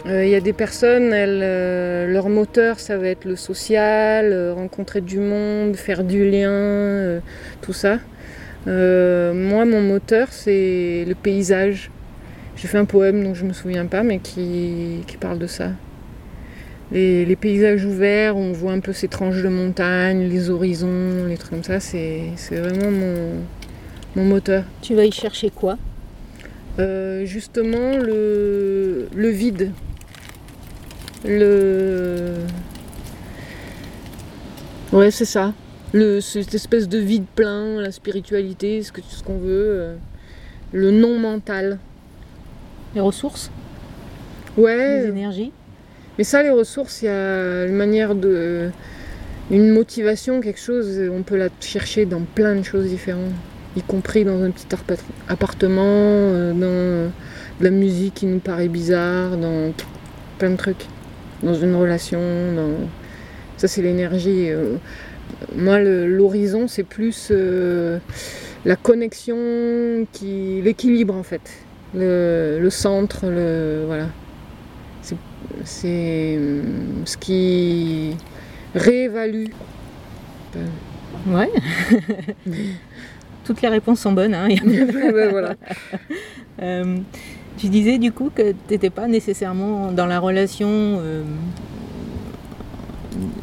[0.06, 4.32] Euh, Il y a des personnes, elles, euh, leur moteur, ça va être le social,
[4.32, 7.20] euh, rencontrer du monde, faire du lien,
[7.62, 7.98] tout ça.
[8.66, 11.90] Moi, mon moteur, c'est le paysage.
[12.54, 15.70] J'ai fait un poème dont je me souviens pas, mais qui parle de ça.
[16.90, 21.26] Les, les paysages ouverts, où on voit un peu ces tranches de montagne, les horizons,
[21.26, 23.34] les trucs comme ça, c'est c'est vraiment mon,
[24.16, 24.64] mon moteur.
[24.80, 25.76] Tu vas y chercher quoi?
[26.78, 29.72] Euh, justement le, le vide.
[31.26, 32.36] Le.
[34.92, 35.52] Ouais, c'est ça.
[35.92, 39.48] Le, cette espèce de vide plein, la spiritualité, ce que- ce qu'on veut.
[39.80, 39.96] euh,
[40.72, 41.78] le non mental.
[42.94, 43.50] Les ressources?
[44.56, 45.52] Ouais, Les énergies?
[46.18, 48.70] Mais ça, les ressources, il y a une manière de.
[49.50, 53.32] Une motivation, quelque chose, on peut la chercher dans plein de choses différentes.
[53.76, 54.66] Y compris dans un petit
[55.28, 57.10] appartement, euh, dans
[57.60, 59.72] de la musique qui nous paraît bizarre, dans
[60.38, 60.86] plein de trucs.
[61.42, 62.20] Dans une relation,
[62.54, 62.88] dans.
[63.56, 64.50] Ça, c'est l'énergie.
[64.50, 64.76] euh.
[65.54, 67.98] Moi, l'horizon, c'est plus euh,
[68.64, 71.42] la connexion, qui, l'équilibre en fait.
[71.94, 73.84] Le, le centre, le.
[73.86, 74.08] Voilà.
[75.64, 78.16] C'est- hum, ce qui
[78.74, 79.46] réévalue.
[81.28, 81.50] Ouais.
[83.44, 84.34] Toutes les réponses sont bonnes.
[84.34, 84.48] hein.
[84.48, 85.54] Ouais, voilà.
[86.62, 86.98] Euh,
[87.56, 91.22] tu disais du coup que tu n'étais pas nécessairement dans la relation, euh,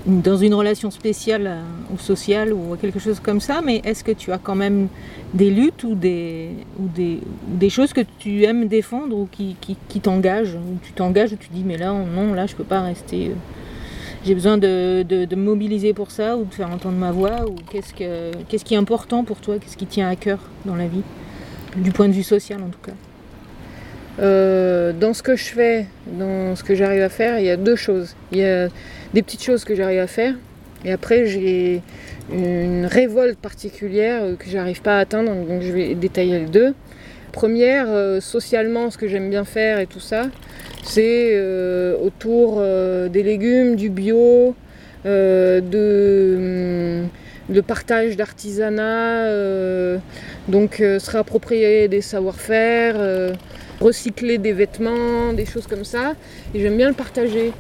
[0.06, 1.62] dans une relation spéciale euh,
[1.94, 4.88] ou sociale ou quelque chose comme ça, mais est-ce que tu as quand même
[5.34, 10.00] des luttes ou des, ou des, des choses que tu aimes défendre ou qui, qui,
[10.00, 13.30] t'engagent Ou tu t'engages ou tu dis mais là non, là je peux pas rester.
[13.30, 13.34] euh,
[14.26, 17.94] J'ai besoin de, de, mobiliser pour ça ou de faire entendre ma voix ou qu'est-ce,
[17.94, 21.04] que, qu'est-ce qui est important pour toi Qu'est-ce qui tient à cœur dans la vie
[21.78, 22.94] Du point de vue social en tout cas?
[24.20, 27.58] Euh, dans ce que je fais, dans ce que j'arrive à faire, il y a
[27.58, 28.16] deux choses.
[28.32, 28.70] Il y a
[29.14, 30.34] des petites choses que j'arrive à faire,
[30.84, 31.82] et après j'ai
[32.32, 36.74] une révolte particulière euh, que j'arrive pas à atteindre, donc je vais détailler les deux.
[37.32, 40.28] Première, euh, socialement, ce que j'aime bien faire et tout ça,
[40.84, 42.62] c'est euh, autour
[43.10, 44.56] des légumes, du bio,
[45.06, 49.30] euh, de, hum, de partage d'artisanat,
[50.48, 52.96] donc se réapproprier des savoir-faire.
[53.82, 56.14] recycler des vêtements, des choses comme ça.
[56.54, 57.52] Et j'aime bien le partager.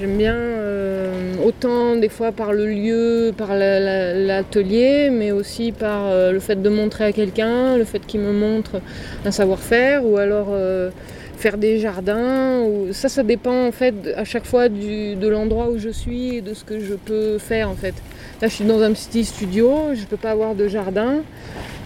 [0.00, 5.72] J'aime bien euh, autant des fois par le lieu, par la- la- l'atelier, mais aussi
[5.72, 8.80] par euh, le fait de montrer à quelqu'un, le fait qu'il me montre
[9.26, 10.88] un savoir-faire, ou alors euh,
[11.36, 12.64] faire des jardins.
[12.92, 16.54] Ça, ça dépend en fait à chaque fois de l'endroit où je suis et de
[16.54, 17.94] ce que je peux faire en fait.
[18.40, 21.16] Là, je suis dans un petit studio, je peux pas avoir de jardin.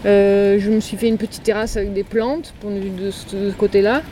[0.05, 4.03] Je me suis fait une petite terrasse avec des plantes pour de ce côté-là.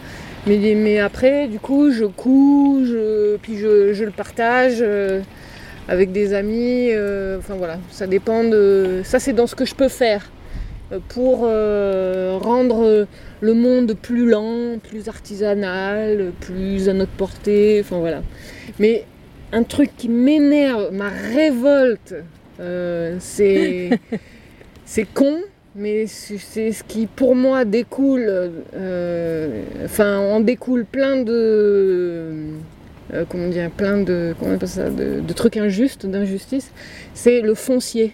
[0.46, 2.86] Mais, après, du coup, je couds,
[3.42, 5.20] puis je, le partage euh,
[5.88, 6.88] avec des amis.
[6.90, 9.02] euh, enfin voilà, ça dépend de.
[9.04, 10.30] Ça, c'est dans ce que je peux faire
[10.90, 11.42] euh, pour
[12.42, 13.06] rendre
[13.40, 17.80] le monde plus lent, plus artisanal, plus à notre portée.
[17.80, 18.22] Enfin voilà.
[18.80, 19.04] Mais
[19.52, 22.16] un truc qui m'énerve, ma révolte,
[23.20, 23.90] c'est.
[24.84, 25.36] c'est con,
[25.74, 28.26] mais c'est ce qui pour moi découle,
[28.74, 32.30] euh, enfin en découle plein de,
[33.14, 36.70] euh, comment on ça, de, trucs injustes, d'injustice.
[37.14, 38.12] C'est le foncier,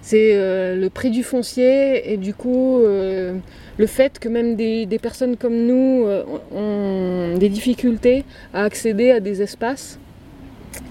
[0.00, 5.36] c'est euh, le prix du foncier et du coup le fait que même des, personnes
[5.36, 6.06] comme nous
[6.54, 9.98] ont des difficultés à accéder à des espaces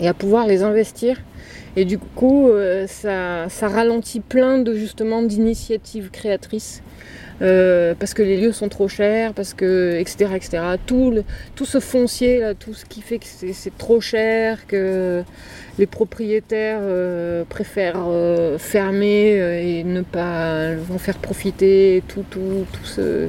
[0.01, 1.21] et à pouvoir les investir.
[1.77, 6.81] Et du coup, euh, ça, ralentit plein de justement d'initiatives créatrices.
[7.41, 10.59] Euh, parce que les lieux sont trop chers, parce que etc etc.
[10.85, 11.23] Tout, le-
[11.55, 15.23] tout ce foncier là, tout ce qui fait que c'est trop cher, que
[15.79, 18.05] les propriétaires euh, préfèrent
[18.59, 19.37] fermer
[19.79, 22.03] et ne pas en faire profiter.
[22.07, 23.27] Tout tout tout ce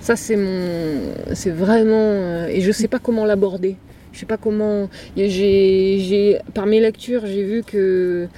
[0.00, 0.98] ça c'est mon
[1.32, 3.76] c'est vraiment et je sais pas comment l'aborder.
[4.12, 8.28] Je sais pas comment j'ai par mes lectures j'ai vu que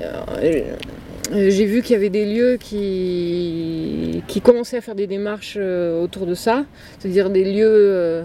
[0.00, 5.56] euh, j'ai vu qu'il y avait des lieux qui, qui commençaient à faire des démarches
[5.58, 6.64] euh, autour de ça,
[6.98, 8.24] c'est-à-dire des lieux euh,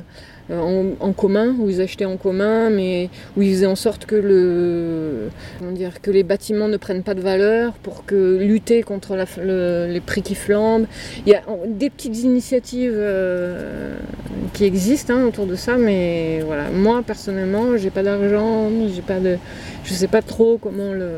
[0.52, 4.16] en, en commun, où ils achetaient en commun, mais où ils faisaient en sorte que,
[4.16, 5.30] le,
[5.60, 9.26] comment dire, que les bâtiments ne prennent pas de valeur pour que lutter contre la-
[9.42, 10.86] le- les prix qui flambent.
[11.26, 13.96] Il y a des petites initiatives euh,
[14.54, 19.20] qui existent hein, autour de ça, mais voilà, moi personnellement, j'ai pas d'argent, j'ai pas
[19.20, 19.38] de,
[19.86, 21.10] je sais pas trop comment le,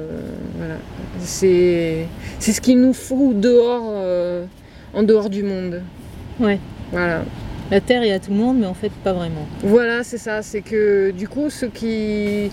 [0.57, 0.75] voilà,
[1.19, 2.05] c'est
[2.39, 4.45] c'est ce qu'il nous faut dehors, euh,
[4.93, 5.81] en dehors du monde.
[6.39, 6.59] Ouais.
[6.91, 7.23] Voilà.
[7.71, 9.47] La Terre est à tout le monde, mais en fait, pas vraiment.
[9.63, 10.41] Voilà, c'est ça.
[10.41, 12.51] C'est que du coup, ceux qui.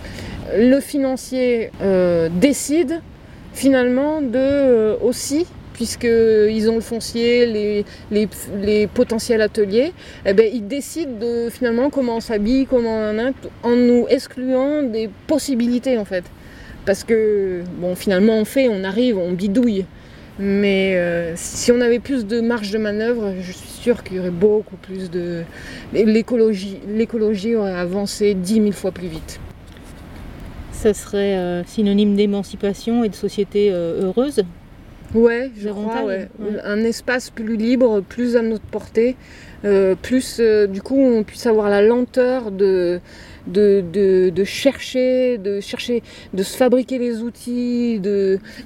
[0.57, 3.01] Le financier euh, décide
[3.55, 9.93] finalement de euh, aussi, puisqu'ils ont le foncier, les, les, potentiels ateliers,
[10.27, 13.31] eh ben, ils décident de finalement comment on s'habille, comment on a,
[13.63, 16.25] en nous excluant des possibilités en fait.
[16.85, 17.63] Parce que,
[17.95, 19.85] finalement, on fait, on arrive, on bidouille.
[20.39, 24.21] Mais euh, si on avait plus de marge de manœuvre, je suis sûre qu'il y
[24.21, 25.43] aurait beaucoup plus de.
[25.93, 29.41] L'écologie, l'écologie aurait avancé 10 000 fois plus vite.
[30.73, 34.43] Ça serait euh, synonyme d'émancipation et de société euh, heureuse?
[35.15, 36.29] Ouais, je crois, ouais.
[36.39, 36.61] ouais.
[36.65, 39.17] Un espace plus libre, plus à notre portée,
[40.01, 42.99] plus du coup on puisse avoir la lenteur de,
[43.47, 46.03] de, chercher, de chercher,
[46.33, 48.01] de se fabriquer les outils,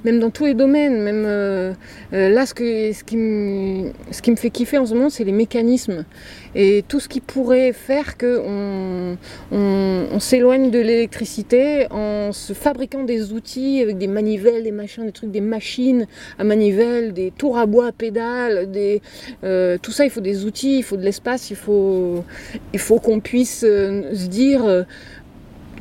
[0.04, 1.02] même dans tous les domaines.
[1.02, 1.72] Même euh,
[2.12, 5.32] euh, là, ce, que, qui ce qui me fait kiffer en ce moment, c'est les
[5.32, 6.04] mécanismes
[6.56, 9.18] et tout ce qui pourrait faire que on,
[9.52, 15.04] on, on s'éloigne de l'électricité en se fabriquant des outils avec des manivelles, des machins,
[15.04, 16.06] des trucs, des machines
[16.38, 18.68] à manivelle, des tours à bois à pédales,
[19.44, 22.24] euh, tout ça, il faut des outils, il faut de l'espace, il faut,
[22.72, 24.82] il faut qu'on puisse euh, se dire, euh,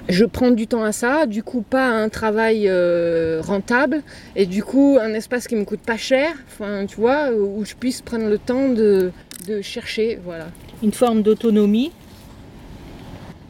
[0.10, 4.02] je prends du temps à ça, du coup pas un travail euh, rentable,
[4.36, 7.74] et du coup un espace qui me coûte pas cher, enfin tu vois, où je
[7.76, 9.12] puisse prendre le temps de,
[9.48, 10.48] de chercher, voilà.
[10.84, 11.92] Une forme d'autonomie.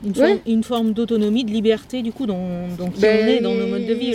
[0.06, 0.28] Une, Ouais.
[0.28, 3.66] forme, une forme d'autonomie, de liberté, du coup, dans, dans qui on est, dans nos
[3.66, 4.14] modes de vie.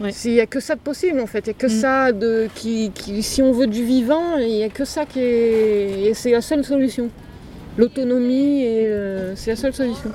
[0.00, 0.10] Il Ouais.
[0.26, 1.80] n'y a que ça de possible en fait, il n'y a que Mm.
[1.80, 5.18] ça de qui, qui- si on veut du vivant, il n'y a que ça qui
[5.18, 6.02] est.
[6.08, 7.08] et c'est la seule solution.
[7.78, 10.10] L'autonomie, euh, c'est la seule solution.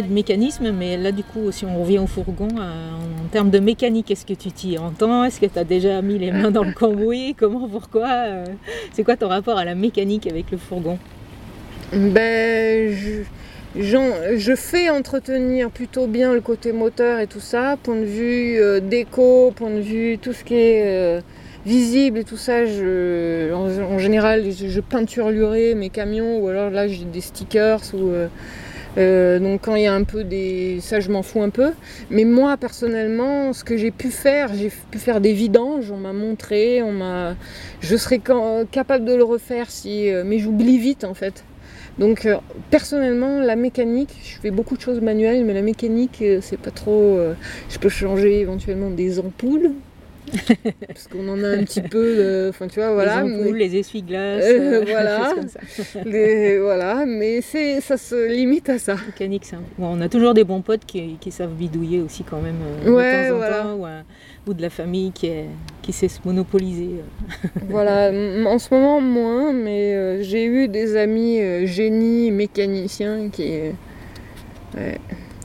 [0.00, 2.62] De mécanisme, mais là du coup, si on revient au fourgon, euh,
[3.24, 5.24] en termes de mécanique, est-ce que tu t'y entends?
[5.24, 7.34] Est-ce que tu as déjà mis les mains dans le cambouis?
[7.38, 8.08] Comment, pourquoi?
[8.08, 8.44] Euh,
[8.94, 10.96] C'est quoi ton rapport à la mécanique avec le fourgon?
[11.92, 13.22] Ben, je,
[13.78, 18.58] j'en- je fais entretenir plutôt bien le côté moteur et tout ça, point de vue
[18.58, 21.20] euh, déco, point de vue tout ce qui est euh,
[21.66, 22.64] visible et tout ça.
[22.64, 27.80] Je, en, en général, je, je peinturerai mes camions ou alors là j'ai des stickers
[27.92, 28.28] ou euh,
[28.98, 31.72] euh, donc quand il y a un peu des, ça je m'en fous un peu.
[32.10, 35.90] Mais moi personnellement, ce que j'ai pu faire, j'ai pu faire des vidanges.
[35.90, 37.34] On m'a montré, on m'a,
[37.80, 41.44] je serais ca- capable de le refaire si, euh, mais j'oublie vite en fait.
[41.98, 42.36] Donc euh,
[42.70, 47.18] personnellement, la mécanique, je fais beaucoup de choses manuelles, mais la mécanique, c'est pas trop.
[47.68, 49.72] je peux changer éventuellement des ampoules,
[50.86, 52.16] parce qu'on en a un petit peu.
[52.16, 53.22] de- Enfin, tu vois, voilà.
[53.22, 55.32] Les mais- les essuie-glaces, Euh, euh, voilà.
[55.34, 55.60] comme ça.
[56.04, 58.94] les- voilà, mais c'est, ça se limite à ça.
[59.06, 62.40] Mécanique, un- bon, on a toujours des bons potes qui, qui savent bidouiller aussi quand
[62.40, 62.56] même
[62.86, 63.62] euh, Ouais, de temps en voilà.
[63.62, 64.04] temps, ou, un-
[64.46, 65.46] ou de la famille qui, est,
[65.82, 66.90] qui sait se monopoliser.
[67.00, 67.48] euh.
[67.68, 68.10] Voilà,
[68.48, 73.48] en ce moment moins, mais euh, j'ai eu des amis euh, génies mécaniciens qui.
[73.50, 73.70] euh,
[74.76, 74.98] ouais.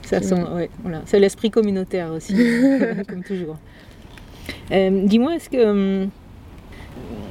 [0.04, 1.02] Ça sent, ouais, voilà.
[1.04, 2.34] C'est l'esprit communautaire aussi,
[3.06, 3.58] comme toujours.
[4.72, 6.10] Euh, Dis-moi, est-ce que hum,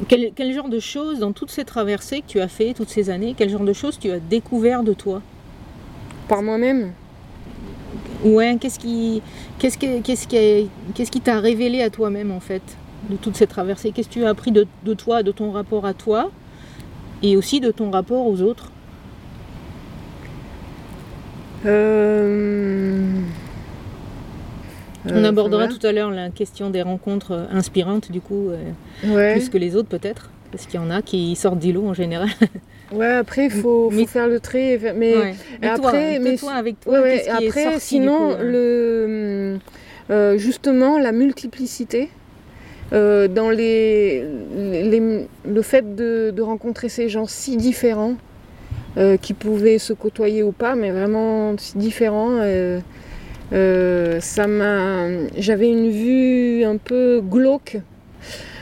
[0.08, 3.10] quel, quel genre de choses dans toutes ces traversées que tu as fait toutes ces
[3.10, 5.22] années, quel genre de choses tu as découvert de toi?
[6.28, 6.92] Par moi-même?
[8.24, 9.22] Ouais, qu'est-ce qui,
[9.60, 12.62] qu'est-ce que- qu'est-ce qui, est- qu'est-ce qui t'a révélé à toi-même en fait
[13.10, 13.92] de toutes ces traversées?
[13.92, 16.32] Qu'est-ce que tu as appris de, de toi, de ton rapport à toi,
[17.24, 18.72] et aussi de ton rapport aux autres?
[21.66, 23.22] Euh,
[25.14, 28.50] On euh, abordera enfin, tout à l'heure la question des rencontres euh, inspirantes, du coup,
[28.50, 28.58] euh.
[29.06, 29.34] Ouais.
[29.34, 31.94] plus que les autres peut-être, parce qu'il y en a qui sortent du lot en
[31.94, 32.30] général.
[32.94, 34.40] Ouais, après, il faut, faut Mais- faire le
[34.80, 35.36] faire- Mais Ouais.
[35.62, 39.58] Mais toi, après, de mais toi, avec toi, Ouais, est sorti, sinon, coup, le,
[40.10, 42.10] euh, justement, la multiplicité,
[42.94, 44.24] euh, dans les,
[44.56, 48.16] les- le fait de, de rencontrer ces gens si différents,
[48.98, 52.38] euh, qui pouvaient se côtoyer ou pas, mais vraiment si différents,
[53.54, 55.08] euh, ça m'a.
[55.38, 57.78] J'avais une vue un peu glauque.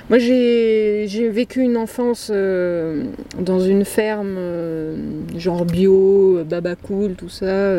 [0.10, 3.06] Moi, j'ai vécu une enfance euh,
[3.40, 4.96] dans une ferme, euh,
[5.36, 7.74] genre bio, baba cool, tout ça.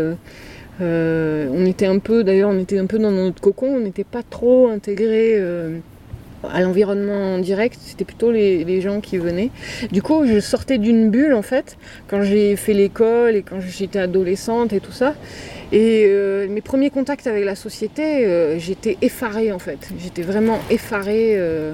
[0.81, 4.25] on était un peu, d'ailleurs, on était un peu dans notre cocon, on n'était pas
[4.25, 5.41] trop intégrés
[6.53, 9.51] à l'environnement direct, c'était plutôt les, gens qui venaient.
[9.93, 11.77] Du coup, je sortais d'une bulle, en fait,
[12.09, 15.15] quand j'ai fait l'école et quand j'étais adolescente et tout ça.
[15.73, 19.89] Et euh, mes premiers contacts avec la société, euh, j'étais effarée, en fait.
[19.99, 21.35] J'étais vraiment effarée.
[21.37, 21.73] euh,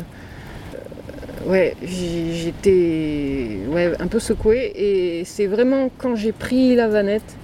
[1.46, 4.72] ouais, j'étais ouais, un peu secouée.
[4.76, 7.36] Et c'est vraiment quand j'ai pris la vanette,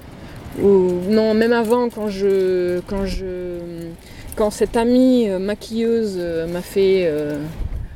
[0.62, 3.58] ou non, même avant, quand je, quand je,
[4.38, 7.38] quand cette amie euh, maquilleuse euh, m'a fait euh,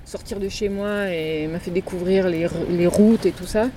[0.05, 3.71] sortir de chez moi et m'a fait découvrir les, routes et tout ça.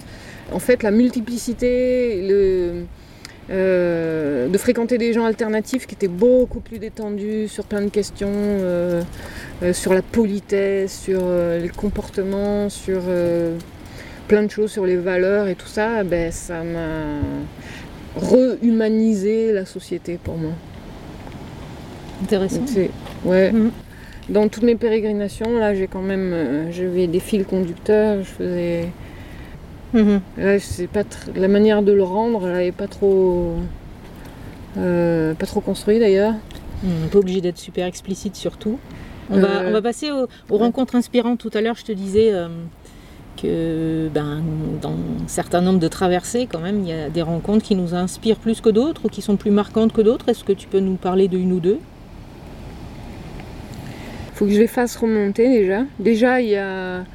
[0.51, 2.86] En fait, la multiplicité, le,
[3.49, 8.34] de fréquenter des gens alternatifs qui étaient beaucoup plus détendus sur plein de questions,
[9.72, 11.22] sur la politesse, sur
[11.61, 13.01] les comportements, sur
[14.28, 17.22] plein de choses, sur les valeurs et tout ça, ben, ça m'a
[18.16, 20.53] rehumanisé la société pour moi.
[22.24, 22.59] Intéressant.
[22.61, 22.89] Donc
[23.26, 23.51] ouais.
[23.51, 23.72] Mhm.
[24.30, 28.86] Dans toutes mes pérégrinations, là, j'ai quand même, euh, j'avais des fils conducteurs, je faisais,
[29.93, 30.20] Mhm.
[30.38, 30.57] là,
[30.91, 33.53] pas, tr- la manière de le rendre, elle est pas trop,
[34.78, 36.34] euh, pas trop construit d'ailleurs.
[36.84, 38.80] On n'est pas obligé d'être super explicite surtout.
[39.30, 41.39] On, va, Euh, on va passer aux, aux rencontres inspirantes.
[41.39, 42.47] Tout à l'heure, je te disais euh,
[43.41, 44.41] que ben,
[44.82, 47.93] dans un certain nombre de traversées, quand même, il y a des rencontres qui nous
[47.95, 50.30] inspirent plus que d'autres ou qui sont plus marquantes que d'autres.
[50.30, 51.80] Est-ce que tu peux nous parler d'une ou deux?
[54.36, 55.86] Faut que je les fasse remonter déjà.
[55.97, 57.05] Déjà, il y a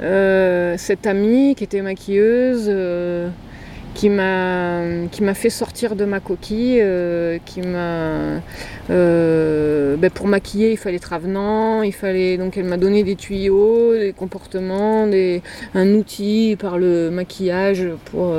[0.00, 3.28] euh, cette amie qui était maquilleuse, euh,
[3.94, 8.42] qui m'a fait sortir de ma coquille, euh, qui m'a
[8.88, 13.94] ben, pour maquiller il fallait être avenant, il fallait donc elle m'a donné des tuyaux,
[13.96, 15.42] des comportements, des,
[15.74, 18.34] un outil par le maquillage pour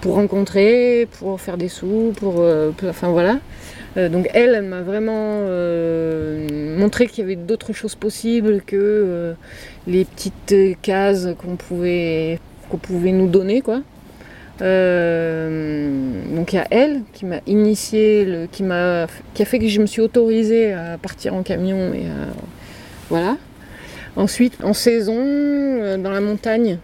[0.00, 2.44] pour rencontrer, pour faire des sous, pour-
[2.84, 3.38] enfin voilà.
[3.98, 9.34] Euh, donc elle, m'a vraiment euh, montré qu'il y avait d'autres choses possibles que euh,
[9.86, 12.38] les petites cases qu'on pouvait,
[12.82, 13.82] pouvait nous donner, quoi.
[14.60, 19.06] Donc il y a elle qui m'a initié, qui, a
[19.44, 21.92] fait que je me suis autorisée à partir en camion
[23.08, 23.36] voilà.
[24.16, 25.14] Ensuite, en saison,
[25.98, 26.78] dans la montagne,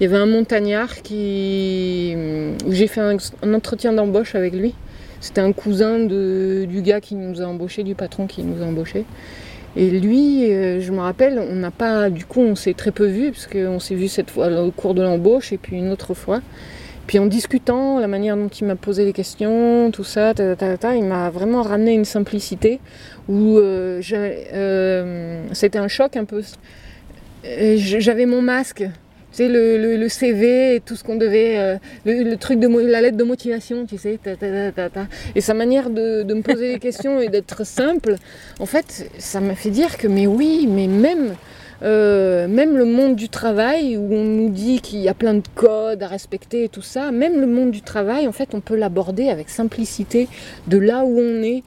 [0.00, 2.16] il y avait un montagnard qui,
[2.66, 4.74] où j'ai fait un entretien d'embauche avec lui.
[5.22, 9.06] C'était un cousin du gars qui nous a embauchés, du patron qui nous a embauchés.
[9.74, 13.06] Et lui, euh, je me rappelle, on n'a pas, du coup, on s'est très peu
[13.06, 16.12] vu, parce qu'on s'est vu cette fois au cours de l'embauche et puis une autre
[16.12, 16.42] fois.
[17.06, 20.32] Puis en discutant, la manière dont il m'a posé les questions, tout ça,
[20.94, 22.80] il m'a vraiment ramené une simplicité
[23.28, 26.42] où euh, euh, c'était un choc un peu.
[27.44, 28.84] Euh, J'avais mon masque,
[29.32, 33.24] sais, le, CV et tout ce qu'on devait, euh, le, truc de la lettre de
[33.24, 34.18] motivation, tu sais,
[35.34, 38.16] et sa manière de, me poser des questions et d'être simple,
[38.60, 41.34] en fait, ça m'a fait dire que, mais oui, mais même,
[41.82, 45.42] euh, même le monde du travail, où on nous dit qu'il y a plein de
[45.54, 48.76] codes à respecter et tout ça, même le monde du travail, en fait, on peut
[48.76, 50.28] l'aborder avec simplicité
[50.66, 51.62] de là où on est.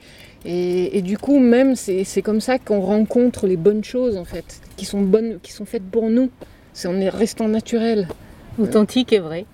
[0.48, 4.60] Et, et du coup, même, c'est comme ça qu'on rencontre les bonnes choses, en fait,
[4.76, 6.30] qui sont bonnes, qui sont faites pour nous.
[6.76, 8.06] C'est en est restant naturel.
[8.58, 9.46] Authentique et vrai,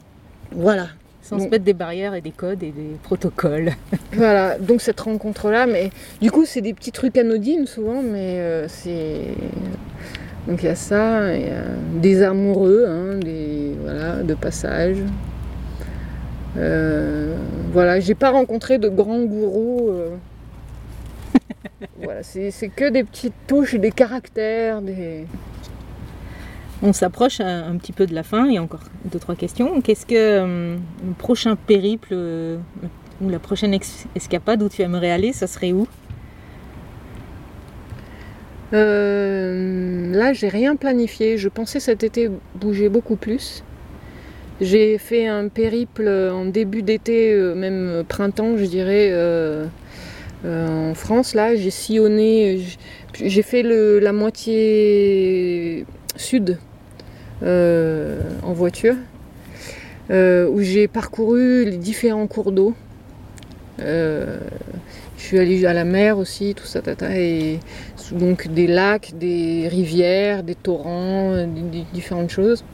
[0.51, 0.89] Voilà.
[1.23, 3.71] sans se mettre des barrières et des codes et des protocoles.
[4.15, 8.67] Voilà, donc cette rencontre-là, mais du coup, c'est des petits trucs anodines souvent, mais euh,
[8.67, 9.21] c'est.
[10.49, 11.63] Donc il y a ça, il y a
[12.01, 13.71] des amoureux, hein, des.
[13.81, 14.97] Voilà, de passage.
[16.59, 17.37] Euh,
[17.73, 19.91] voilà, j'ai pas rencontré de grands gourous.
[19.91, 20.09] euh.
[22.03, 25.25] voilà, c'est c'est que des petites touches, des caractères, des.
[26.85, 29.81] On s'approche un, petit peu de la fin, il y a encore deux, trois questions.
[29.81, 32.59] Qu'est-ce que hum, le prochain périple euh,
[33.21, 33.79] ou la prochaine
[34.17, 35.87] escapade où tu aimerais aller, ça serait où?
[38.73, 41.39] Euh, là, j'ai rien planifié.
[41.39, 43.63] Je pensais cet été bouger beaucoup plus.
[44.61, 49.67] J'ai fait un périple en début d'été, euh, même printemps, je dirais, euh,
[50.45, 51.35] euh, en France.
[51.35, 52.65] Là, j'ai sillonné.
[53.15, 55.85] J'ai fait la moitié
[56.17, 56.72] sud euh,
[57.43, 58.95] en voiture,
[60.11, 62.75] euh, où j'ai parcouru les différents cours d'eau.
[63.81, 64.39] Euh,
[65.17, 67.61] je suis allée à la mer aussi, tout ça, tata, et
[68.11, 71.47] donc des lacs, des rivières, des torrents, euh,
[71.93, 72.65] différentes choses.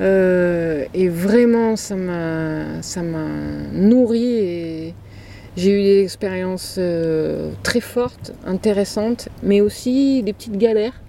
[0.00, 3.28] Euh, et vraiment, ça m'a, ça m'a
[3.72, 4.94] nourri et
[5.56, 11.00] j'ai eu des expériences euh, très fortes, intéressantes, mais aussi des petites galères.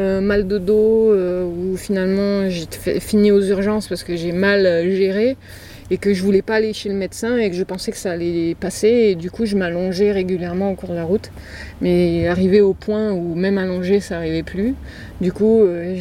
[0.00, 2.66] Euh, mal de dos, euh, où finalement j'ai
[3.00, 5.36] fini aux urgences parce que j'ai mal euh, géré
[5.90, 8.12] et que je voulais pas aller chez le médecin et que je pensais que ça
[8.12, 11.30] allait passer et du coup je m'allongeais régulièrement au cours de la route.
[11.82, 14.74] Mais arrivé au point où même allongé ça n'arrivait plus.
[15.20, 15.92] Du coup euh,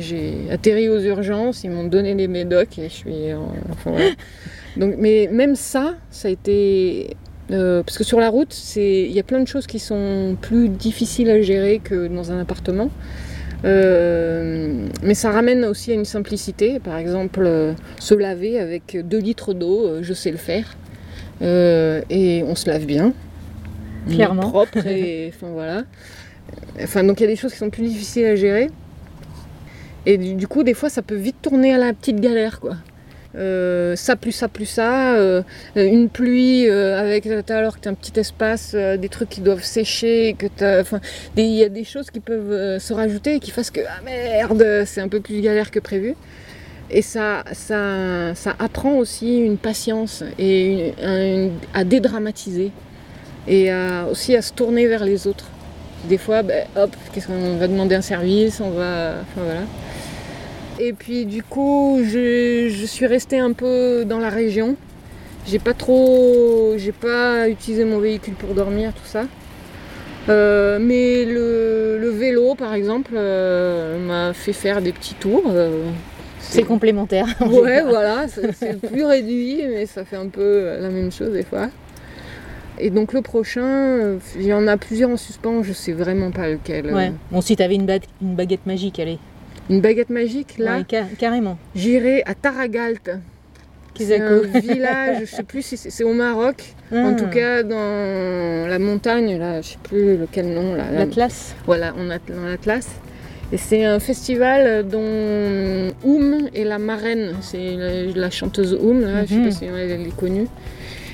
[0.00, 4.10] j'ai- atterri aux urgences ils m'ont donné les médocs et je suis en- enfin, voilà.
[4.76, 7.16] donc mais même ça ça a été
[7.50, 10.68] euh, parce que sur la route il y a plein de choses qui sont plus
[10.68, 12.90] difficiles à gérer que dans un appartement
[13.64, 16.78] euh, mais ça ramène aussi à une simplicité.
[16.78, 20.76] Par exemple, euh, se laver avec 2 litres d'eau, euh, je sais le faire.
[21.40, 23.12] Et on se lave bien.
[24.06, 24.50] On est Clairement.
[24.50, 25.84] Propre et enfin voilà.
[26.82, 28.70] Enfin, donc il y a des choses qui sont plus difficiles à gérer.
[30.06, 32.76] Et du, du coup, des fois, ça peut vite tourner à la petite galère, quoi.
[33.36, 35.42] Euh, ça plus ça plus ça, euh,
[35.76, 39.62] une pluie euh, avec alors que tu as un petit espace, des trucs qui doivent
[39.62, 40.46] sécher, que
[41.36, 44.84] il y a des choses qui peuvent se rajouter et qui fassent que ah merde,
[44.86, 46.14] c'est un peu plus galère que prévu.
[46.90, 50.94] Et ça, ça, ça apprend aussi une patience et
[51.74, 52.70] à dédramatiser
[53.46, 53.70] et
[54.10, 55.50] aussi à se tourner vers les autres.
[56.08, 59.16] Des fois, ben, hop, qu'est-ce qu'on va demander un service, on va.
[60.78, 64.76] Et puis du coup, je, je suis restée un peu dans la région.
[65.46, 69.24] J'ai pas trop, j'ai pas utilisé mon véhicule pour dormir, tout ça.
[70.28, 75.44] Euh, mais le, le vélo, par exemple, euh, m'a fait faire des petits tours.
[75.48, 75.84] euh,
[76.40, 77.26] C'est complémentaire.
[77.40, 81.44] en Ouais, voilà, c'est plus réduit, mais ça fait un peu la même chose des
[81.44, 81.68] fois.
[82.78, 86.48] Et donc le prochain, il y en a plusieurs en suspens, je sais vraiment pas
[86.48, 86.92] lequel.
[86.94, 87.12] Ouais.
[87.32, 89.18] Bon, si t'avais une, ba- une baguette magique, allez.
[89.70, 91.58] Une baguette magique, là, Ouais, ca- carrément.
[91.74, 93.10] j'irai à Taragalt.
[93.98, 96.62] C'est un village, je sais plus si c'est au Maroc,
[96.92, 101.56] en Ah, tout cas dans la montagne, là, je sais plus lequel nom, L'Atlas.
[101.66, 102.86] voilà, on a dans l'Atlas.
[103.52, 109.24] Et c'est un festival dont Oum est la marraine, c'est la, la chanteuse Oum, là,
[109.24, 109.44] je sais Mhm.
[109.46, 110.46] pas si elle est connue.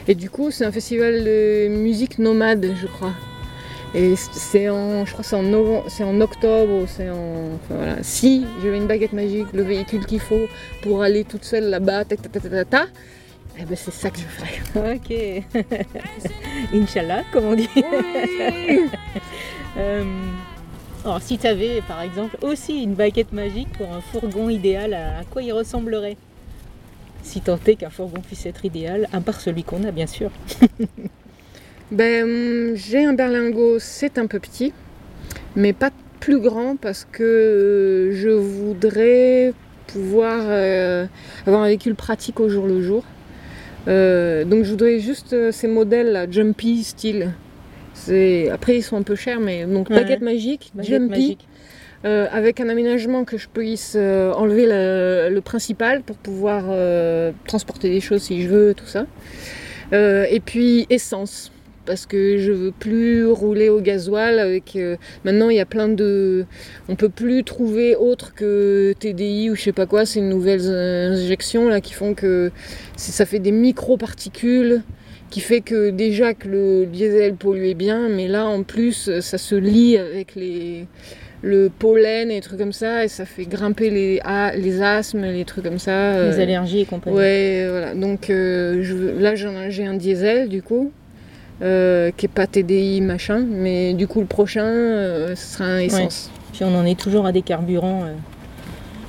[0.06, 3.14] Et du coup, c'est un festival de musique nomade, je crois.
[3.94, 8.02] Et c'est en, je crois c'est en novembre, c'est en octobre, c'est en, enfin voilà.
[8.02, 10.48] Si j'avais une baguette magique, le véhicule qu'il faut
[10.82, 12.86] pour aller toute seule là-bas, ta ta ta ta ta,
[13.56, 14.94] eh ben c'est ça que je ferais.
[14.96, 15.14] Ok.
[16.74, 17.68] Inch'Allah, comme on dit.
[19.76, 20.04] Euh,
[21.04, 25.18] alors, si tu avais, par exemple, aussi une baguette magique pour un fourgon idéal, à,
[25.18, 26.16] à quoi il ressemblerait?
[27.24, 30.30] Si tant est qu'un fourgon puisse être idéal, à part celui qu'on a bien sûr.
[31.90, 34.72] Ben, j'ai un berlingot, c'est un peu petit,
[35.54, 39.52] mais pas plus grand parce que euh, je voudrais
[39.88, 41.06] pouvoir euh,
[41.46, 43.04] avoir un véhicule pratique au jour le jour.
[43.86, 47.32] Euh, donc je voudrais juste ces modèles là, jumpy style.
[47.92, 49.96] C'est- Après ils sont un peu chers, mais donc Ouais.
[49.96, 51.48] baguette magique, Baguette jumpy, magique.
[52.06, 57.30] euh, avec un aménagement que je puisse euh, enlever le, le principal pour pouvoir euh,
[57.46, 59.04] transporter des choses si je veux, tout ça.
[59.92, 61.52] Et puis essence,
[61.86, 64.76] parce que je veux plus rouler au gasoil avec.
[64.76, 66.44] euh, maintenant il y a plein de,
[66.88, 71.12] on peut plus trouver autre que TDI ou je sais pas quoi, ces nouvelles euh,
[71.12, 72.50] injections là qui font que
[72.96, 74.82] ça fait des micro-particules
[75.30, 79.54] qui fait que déjà que le diesel polluait bien, mais là en plus ça se
[79.56, 80.86] lie avec les
[81.44, 84.20] le pollen et des trucs comme ça et ça fait grimper les,
[84.56, 86.12] les asthmes, les trucs comme ça.
[86.12, 87.16] Les euh, allergies et compagnie.
[87.16, 87.94] Ouais, voilà.
[87.94, 90.90] Donc euh, je, là j'ai un diesel du coup,
[91.62, 95.78] euh, qui est pas TDI machin, mais du coup le prochain euh, ce sera un
[95.78, 96.30] essence.
[96.52, 98.12] Puis on en est toujours à des carburants euh,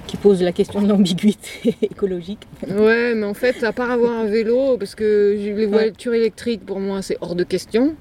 [0.07, 2.41] qui posent la question de l'ambiguïté écologique.
[2.67, 6.79] Ouais, mais en fait, à part avoir un vélo, parce que les voitures électriques pour
[6.79, 7.93] moi c'est hors de question.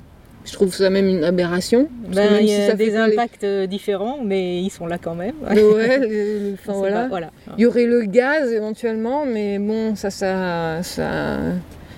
[0.47, 1.89] Je trouve ça même une aberration.
[2.15, 5.33] Ben, il y a des les- impacts différents, mais ils sont là quand même.
[5.43, 7.03] Ouais, les- enfin voilà.
[7.05, 7.31] pas- voilà.
[7.57, 11.39] Il y aurait le gaz éventuellement, mais bon, ça, ça, ça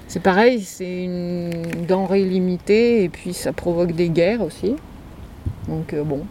[0.09, 4.77] c'est pareil, c'est une denrée limitée et puis ça provoque des guerres aussi.
[5.69, 6.25] Donc euh, bon,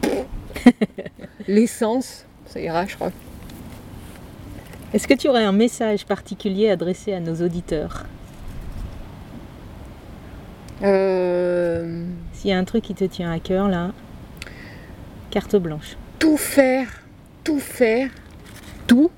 [1.48, 3.12] l'essence, ça ira, je crois.
[4.94, 8.06] Est-ce que tu aurais un message particulier adressé à nos auditeurs
[10.84, 13.92] Euh, S'il y a un truc qui te tient à cœur là,
[15.32, 15.98] carte blanche.
[16.20, 16.88] tout faire,
[17.44, 18.10] tout faire,
[18.88, 19.12] tout.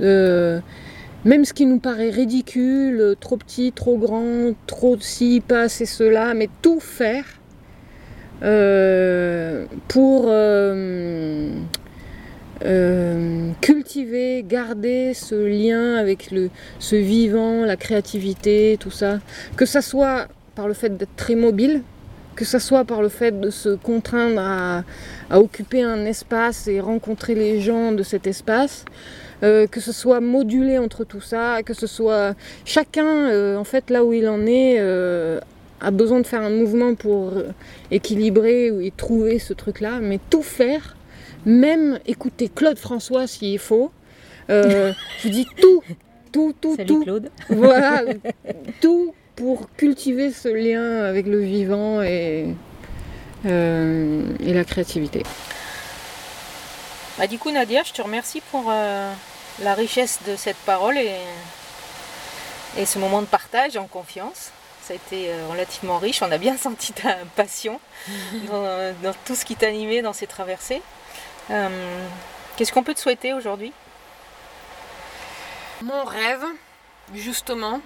[0.00, 0.60] Euh,
[1.24, 6.34] même ce qui nous paraît ridicule, trop petit, trop grand, trop ci, pas assez cela,
[6.34, 7.24] mais tout faire
[8.42, 11.50] euh, pour euh,
[12.64, 19.20] euh, cultiver, garder ce lien avec le, ce vivant, la créativité, tout ça.
[19.56, 21.82] Que ça soit par le fait d'être très mobile,
[22.36, 24.42] que ça soit par le fait de se contraindre
[25.30, 28.84] à occuper un espace et rencontrer les gens de cet espace,
[29.42, 33.90] euh, que ce soit modulé entre tout ça, que ce soit chacun, euh, en fait,
[33.90, 35.40] là où il en est, euh,
[35.80, 37.32] a besoin de faire un mouvement pour
[37.90, 40.96] équilibrer et trouver ce truc-là, mais tout faire,
[41.44, 43.90] même écouter Claude François s'il faut.
[44.48, 45.82] Je dis tout,
[46.32, 47.02] tout, tout, Salut tout.
[47.02, 47.30] Claude.
[47.48, 48.04] Voilà,
[48.80, 52.46] tout pour cultiver ce lien avec le vivant et,
[53.44, 55.22] et la créativité.
[57.18, 59.12] Bah, du coup Nadia, je te remercie pour euh,
[59.60, 61.14] la richesse de cette parole et,
[62.76, 64.50] et ce moment de partage en confiance.
[64.82, 67.80] Ça a été euh, relativement riche, on a bien senti ta passion
[68.48, 70.82] dans, dans tout ce qui t'animait dans ces traversées.
[71.50, 72.06] Euh,
[72.56, 73.72] Qu'est-ce qu'on peut te souhaiter aujourd'hui?
[75.82, 76.44] Mon rêve,
[77.12, 77.80] justement,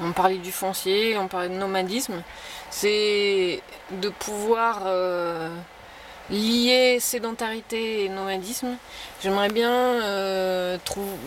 [0.00, 2.22] on parlait du foncier, on parlait de nomadisme,
[2.70, 3.60] c'est
[3.90, 4.82] de pouvoir
[6.30, 8.76] lier sédentarité et nomadisme.
[9.22, 10.78] J'aimerais bien euh,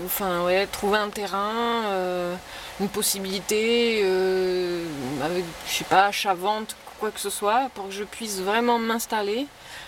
[0.05, 2.35] enfin, ouais, trouver un terrain, euh,
[2.79, 4.85] une possibilité, euh,
[5.23, 9.47] avec, je sais pas, achat-vente, quoi que ce soit, pour que je puisse vraiment m'installer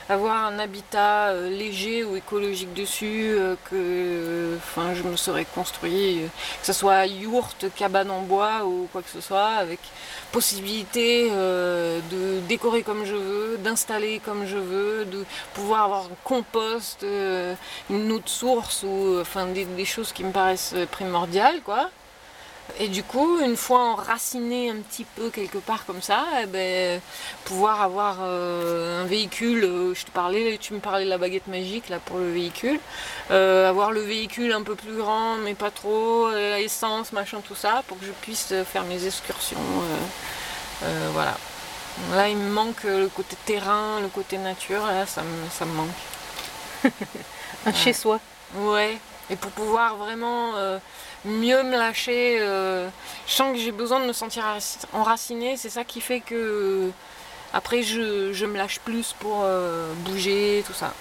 [0.09, 6.24] avoir un habitat euh, léger ou écologique dessus, euh, que enfin, je me serais construit,
[6.24, 6.28] euh,
[6.59, 9.80] que ce soit yourte, cabane en bois ou quoi que ce soit, avec
[10.32, 16.18] possibilité euh, de décorer comme je veux, d'installer comme je veux, de pouvoir avoir un
[16.24, 17.53] compost, euh,
[17.89, 21.89] une de source ou enfin des, des choses qui me paraissent primordiales quoi.
[22.80, 27.02] Et du coup, une fois enraciné un petit peu quelque part comme ça, eh ben,
[27.46, 31.48] pouvoir avoir euh, un véhicule, euh, je te parlais, tu me parlais de la baguette
[31.48, 32.80] magique là pour le véhicule,
[33.30, 37.84] euh, avoir le véhicule un peu plus grand mais pas trop, essence, machin, tout ça,
[37.88, 39.58] pour que je puisse faire mes excursions.
[41.14, 41.38] voilà.
[42.14, 45.74] Là, il me manque le côté terrain, le côté nature, là, ça me, ça me
[45.74, 45.90] manque.
[47.66, 48.20] Un chez soi.
[48.56, 48.98] Ouais,
[49.30, 50.54] et pour pouvoir vraiment
[51.26, 52.90] mieux me lâcher, euh,
[53.28, 56.36] je sens que j'ai besoin de me sentir enrac- enracinée, c'est ça qui fait que
[56.36, 56.90] euh,
[57.54, 60.94] après je, je me lâche plus pour euh, bouger, tout ça.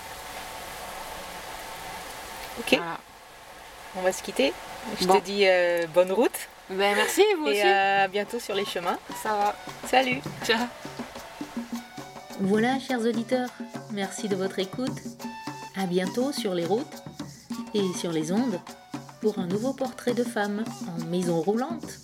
[2.59, 2.99] Ok, Voilà.
[3.97, 4.53] on va se quitter.
[5.01, 5.19] Je Bon.
[5.19, 7.59] te dis euh, bonne route Ben merci, vous aussi.
[7.59, 8.99] et à bientôt sur les chemins.
[9.23, 9.57] Ça va.
[9.89, 10.59] Salut Ciao.
[12.41, 13.49] Voilà, chers auditeurs,
[13.93, 14.99] merci de votre écoute.
[15.77, 17.03] À bientôt sur les routes
[17.75, 18.59] et sur les ondes.
[19.21, 22.01] Pour un nouveau portrait de femme en maison roulante